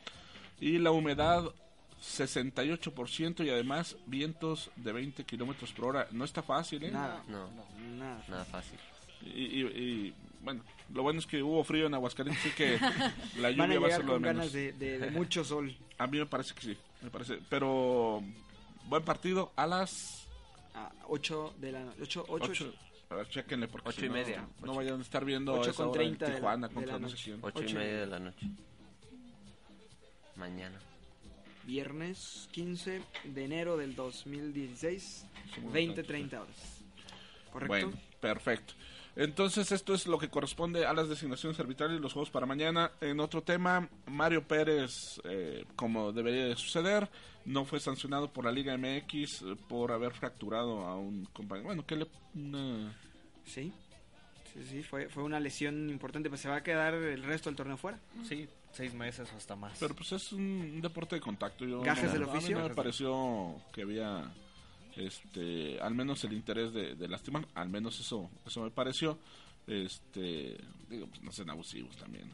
[0.59, 1.51] Y la humedad
[2.01, 6.07] 68% y además vientos de 20 kilómetros por hora.
[6.11, 6.91] No está fácil, ¿eh?
[6.91, 7.23] Nada.
[7.27, 7.49] No,
[7.97, 8.23] nada.
[8.27, 8.77] Nada fácil.
[9.25, 10.61] Y, y- y, bueno,
[10.93, 12.77] lo bueno es que hubo frío en Aguascalientes, así que
[13.41, 14.35] la Van a lluvia va a ser lo de menos.
[14.37, 15.75] ganas de, de- de mucho sol.
[15.97, 17.39] A mí me parece que sí, me parece.
[17.49, 18.21] Pero
[18.89, 20.22] buen partido a las
[20.76, 22.01] A 8 de la noche.
[22.01, 22.74] 8, 8.
[23.09, 24.47] A ver, chéquenle porque Ocho si y no, media.
[24.63, 26.67] No vayan a estar viendo Ocho a esa con hora en 30 de la- Tijuana
[26.67, 27.24] de la no sé noche.
[27.26, 27.39] quién.
[27.43, 28.47] Ocho, Ocho y y media de la noche.
[30.36, 30.80] Mañana.
[31.65, 36.55] Viernes 15 de enero del 2016, Somos 20, tantos, 30 horas.
[37.51, 37.67] ¿Correcto?
[37.67, 38.74] Bueno, perfecto.
[39.16, 42.91] Entonces esto es lo que corresponde a las designaciones arbitrales y los juegos para mañana.
[42.99, 47.09] En otro tema, Mario Pérez, eh, como debería de suceder,
[47.45, 51.68] no fue sancionado por la Liga MX eh, por haber fracturado a un compañero.
[51.68, 52.07] Bueno, que le...
[52.36, 52.95] una-
[53.45, 53.72] Sí.
[54.53, 57.55] Sí, sí, fue, fue una lesión importante, pues se va a quedar el resto del
[57.57, 57.99] torneo fuera.
[58.28, 59.78] Sí, seis meses o hasta más.
[59.80, 61.66] Pero pues es un deporte de contacto.
[61.66, 62.59] Yo Gajes no- del a mí oficio.
[62.59, 64.32] me pareció que había
[64.97, 67.47] este al menos el interés de, de lastimar.
[67.55, 69.17] Al menos eso eso me pareció.
[69.67, 70.57] Este,
[70.89, 72.29] digo, pues no sean abusivos también.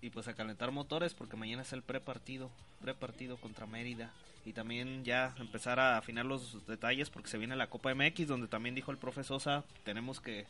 [0.00, 4.12] Y pues a calentar motores porque mañana es el prepartido, prepartido contra Mérida.
[4.44, 8.48] Y también ya empezar a afinar los detalles porque se viene la Copa MX donde
[8.48, 10.46] también dijo el profe Sosa, tenemos que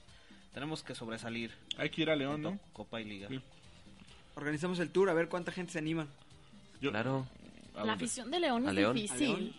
[0.55, 1.53] tenemos que sobresalir.
[1.77, 2.59] Hay que ir a León, ¿no?
[2.73, 3.29] Copa y Liga.
[4.35, 6.07] Organizamos el tour, a ver cuánta gente se anima.
[6.81, 7.27] Claro.
[7.75, 8.97] La afición de León ¿A es León?
[8.97, 9.55] difícil.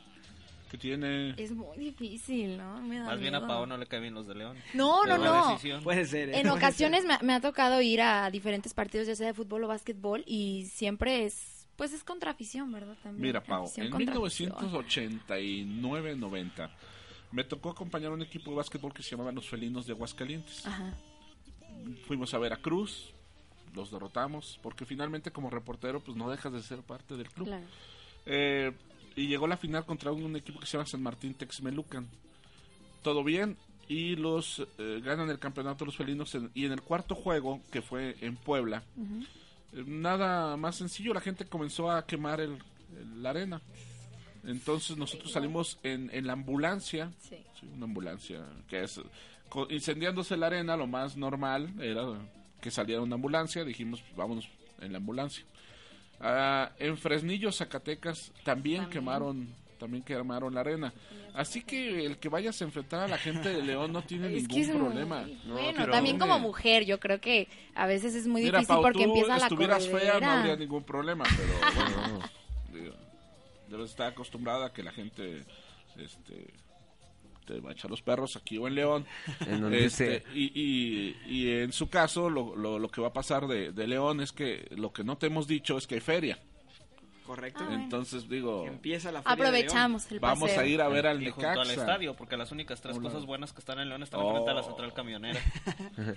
[0.79, 2.81] Tiene Es muy difícil, ¿no?
[2.81, 3.45] Me da Más bien a.
[3.47, 4.57] Pau no le caen bien los de León.
[4.73, 5.49] No, no, no.
[5.51, 6.29] decisión- Puede ser.
[6.29, 6.37] ¿eh?
[6.39, 9.63] En Puede ocasiones me, me ha tocado ir a diferentes partidos, ya sea de fútbol
[9.63, 12.95] o básquetbol, y siempre es, pues es contra afición, ¿verdad?
[13.03, 13.21] También.
[13.21, 14.51] Mira, Pau, Afición en contra afición.
[14.51, 16.69] 1989-90
[17.31, 20.65] me tocó acompañar a un equipo de básquetbol que se llamaba Los Felinos de Aguascalientes.
[20.67, 20.93] Ajá.
[22.07, 23.11] Fuimos a Veracruz,
[23.73, 27.47] los derrotamos, porque finalmente como reportero pues no dejas de ser parte del club.
[27.47, 27.65] Claro.
[28.25, 28.71] Eh,
[29.15, 32.07] y llegó la final contra un equipo que se llama San Martín Texmelucan.
[33.01, 33.57] Todo bien
[33.87, 37.81] y los eh, ganan el campeonato los felinos en- y en el cuarto juego que
[37.81, 38.81] fue en Puebla
[39.73, 42.51] eh, nada más sencillo la gente comenzó a quemar el,
[42.97, 43.61] el- la arena
[44.45, 47.35] entonces nosotros salimos en, en la ambulancia Sí.
[47.59, 49.01] sí, una ambulancia que es
[49.49, 52.03] co- incendiándose la arena lo más normal era
[52.61, 54.47] que saliera una ambulancia dijimos pues, vámonos
[54.79, 55.43] en la ambulancia
[56.25, 60.93] Ah, en Fresnillo, Zacatecas, también, quemaron también quemaron la arena.
[61.33, 64.47] Así que el que vayas a enfrentar a la gente de León no tiene Es
[64.47, 65.27] ningún muy- problema.
[65.45, 68.81] bueno, pero- también como mujer, yo creo que a veces es muy Mira, difícil Pau,
[68.83, 70.39] porque empieza la estuvieras fea, no corredera.
[70.39, 72.19] habría ningún problema, pero bueno,
[72.71, 72.95] digo,
[73.67, 75.43] debes estar acostumbrada a que la gente
[75.97, 76.53] este,
[77.45, 79.05] te va a echar los perros aquí o en León.
[79.47, 83.13] En donde Este, y, y, y en su caso, lo, lo, lo que va a
[83.13, 86.01] pasar de, de León es que lo que no te hemos dicho es que hay
[86.01, 86.39] feria.
[87.25, 87.63] Correcto.
[87.65, 87.73] Ah.
[87.73, 90.59] Entonces, digo, Empieza la feria Aprovechamos el vamos paseo.
[90.61, 91.79] a ir a ver al Y junto al Necaxa.
[91.79, 93.09] estadio, porque las únicas tres Hola.
[93.09, 94.33] cosas buenas que están en León están Oh.
[94.33, 95.39] frente a la central camionera.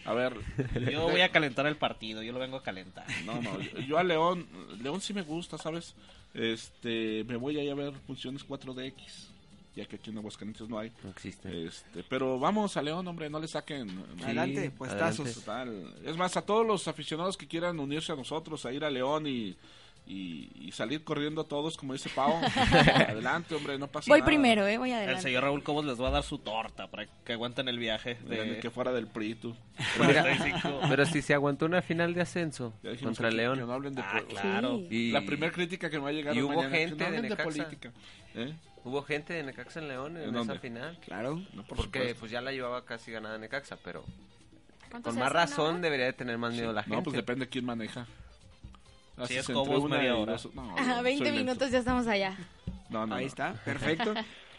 [0.04, 0.34] A ver,
[0.90, 3.06] Yo voy a calentar el partido, yo lo vengo a calentar.
[3.24, 4.48] No, no, yo, yo a León,
[4.82, 5.94] León sí me gusta, ¿sabes?
[6.34, 9.28] Este, me voy a ir a ver funciones 4DX.
[9.76, 10.90] Ya que aquí en Aguascalientes no hay.
[11.04, 11.66] No existe.
[11.66, 13.88] Este, pero vamos a León, hombre, no le saquen.
[14.24, 15.32] Adelante, puestazos.
[15.34, 15.94] Total.
[16.04, 19.26] Es más, a todos los aficionados que quieran unirse a nosotros, a ir a León
[19.26, 19.54] y,
[20.06, 22.32] y, y salir corriendo todos, como dice Pau.
[23.08, 24.26] adelante, hombre, no pasa Voy nada.
[24.26, 24.78] primero, ¿eh?
[24.78, 25.22] Voy El adelante.
[25.22, 28.14] señor Raúl Cobos les va a dar su torta para que aguanten el viaje.
[28.26, 28.58] De...
[28.60, 29.54] que fuera del PRI, tú.
[30.00, 30.80] Mira, 45.
[30.88, 32.72] pero si se aguantó una final de ascenso
[33.02, 33.58] contra que- León.
[33.58, 34.80] que no hablen de Ah, claro.
[34.90, 36.98] Y- La primera crítica que me va a llegar y hubo mañana, que gente no
[36.98, 37.44] de hablen de, Necaxa.
[37.50, 37.92] política.
[38.34, 38.54] ¿Eh?
[38.86, 40.96] Hubo gente de Necaxa en León en, ¿En esa final.
[41.04, 41.42] Claro.
[41.54, 42.20] No, por Porque supuesto.
[42.20, 44.04] pues ya la llevaba casi ganada Necaxa, pero
[44.90, 45.80] ¿Cuánto con más razón no?
[45.82, 46.96] debería de tener más miedo la gente.
[46.96, 48.06] No, pues depende de quién maneja.
[49.16, 50.32] Si Haces es una media hora.
[50.32, 51.38] dos- no, Ajá, soy 20 lento.
[51.40, 52.36] minutos ya estamos allá.
[52.90, 53.28] No, no, Ahí no.
[53.28, 54.14] está, perfecto.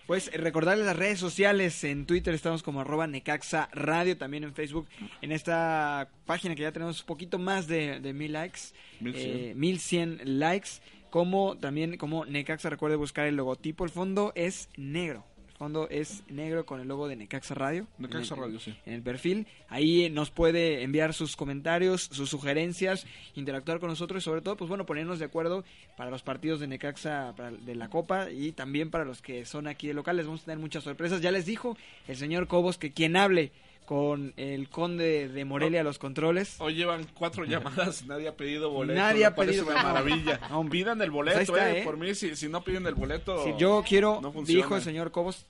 [0.08, 4.54] Pues eh, recordarles las redes sociales, en Twitter estamos como arroba Necaxa Radio, también en
[4.54, 4.88] Facebook,
[5.22, 8.60] en esta página que ya tenemos un poquito más de, de mil likes,
[9.00, 9.36] 1100.
[9.36, 10.70] eh, 1100 likes,
[11.10, 16.24] como también como Necaxa, recuerde buscar el logotipo, el fondo es negro, el fondo es
[16.30, 17.88] negro con el logo de Necaxa Radio.
[17.98, 18.76] Necaxa el- Radio, sí.
[18.86, 24.26] En el perfil, ahí nos puede enviar sus comentarios, sus sugerencias, interactuar con nosotros y
[24.26, 25.64] sobre todo, pues bueno, ponernos de acuerdo
[25.96, 29.68] para los partidos de Necaxa para- de la Copa y también para los que son
[29.68, 30.26] aquí de locales.
[30.28, 31.22] Vamos a tener muchas sorpresas.
[31.22, 31.76] Ya les dijo
[32.08, 33.52] el señor Cobos que quien hable
[33.88, 36.58] con el conde de Morelia a los controles.
[36.60, 39.00] Hoy llevan cuatro llamadas, nadie ha pedido boleto.
[39.00, 40.42] Nadie ha pedido- una maravilla.
[40.50, 41.80] No, Pidan el pues boleto, está, eh.
[41.80, 41.84] ¿eh?
[41.86, 43.46] Por mí, si, si no piden el boleto.
[43.46, 45.46] Si yo quiero, no dijo el señor Cobos,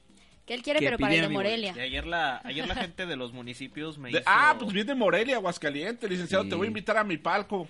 [0.45, 1.73] Que él quiere, Que pero para el pidiera de Morelia.
[1.75, 4.27] Y ayer la, ayer la gente de los municipios me De- hizo...
[4.27, 6.43] ah, pues viene Morelia, Aguascalientes, licenciado.
[6.43, 6.49] Sí.
[6.51, 7.67] Te voy a invitar a mi palco.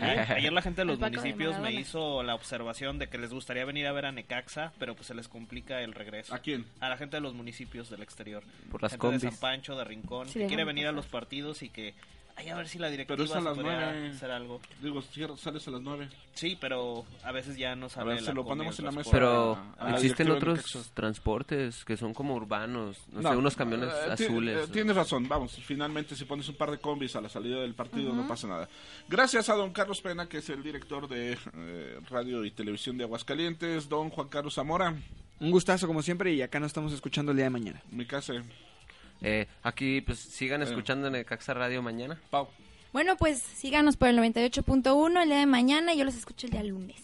[0.00, 0.26] ¿Eh?
[0.28, 3.64] Ayer la gente de los de municipios me hizo la observación de que les gustaría
[3.64, 6.34] venir a ver a Necaxa, pero pues se les complica el regreso.
[6.34, 6.66] ¿A quién?
[6.80, 8.42] A la gente de los municipios del exterior.
[8.70, 9.18] Por las gente de.
[9.18, 11.94] San Pancho, de Rincón, Sí, que quiere venir a los partidos y que...
[12.40, 14.08] Ay, a ver si la directiva Pero es a las nueve.
[14.08, 14.60] hacer algo.
[14.82, 15.02] Digo,
[15.36, 16.08] sales a las nueve.
[16.32, 18.92] Sí, pero a veces ya no A sale ver, la se lo ponemos en la
[18.92, 19.10] mesa.
[19.12, 23.90] Pero a la existen otros transportes que son como urbanos, no, sé, No, unos camiones
[23.90, 24.68] eh, azules.
[24.68, 27.74] eh, tienes razón, vamos, finalmente si pones un par de combis a la salida del
[27.74, 28.68] partido no pasa nada.
[29.08, 33.04] Gracias a don Carlos Pena, que es el director de eh, Radio y Televisión de
[33.04, 34.94] Aguascalientes, don Juan Carlos Zamora,
[35.40, 37.82] un gustazo como siempre y acá nos estamos escuchando el día de mañana.
[37.90, 38.34] mi casa,
[39.22, 42.18] Eh, aquí pues sigan escuchando Necaxa Radio mañana.
[42.30, 42.48] Pau.
[42.92, 46.52] Bueno, pues síganos por el 98.1 el día de mañana y yo los escucho el
[46.52, 46.96] día lunes.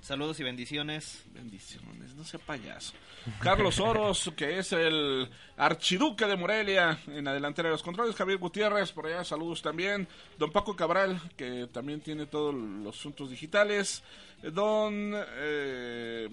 [0.00, 1.22] Saludos y bendiciones.
[1.32, 2.94] Bendiciones, no sea payaso.
[3.38, 8.16] Carlos Oros, que es el archiduque de Morelia, en la delantera de los controles.
[8.16, 10.08] Javier Gutiérrez, por allá, saludos también.
[10.38, 14.02] Don Paco Cabral, que también tiene todos los asuntos digitales.
[14.42, 15.12] Don...
[15.14, 16.28] eh,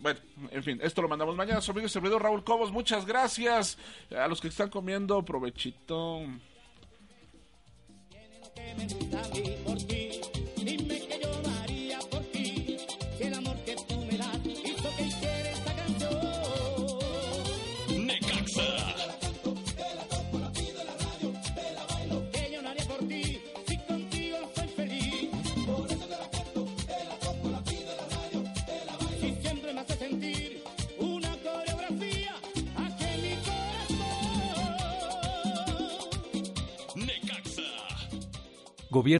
[0.00, 0.20] bueno,
[0.50, 1.60] en fin, esto lo mandamos mañana.
[1.60, 3.78] Su amigo y servidor Raúl Cobos, muchas gracias.
[4.16, 6.22] A los que están comiendo, provechito.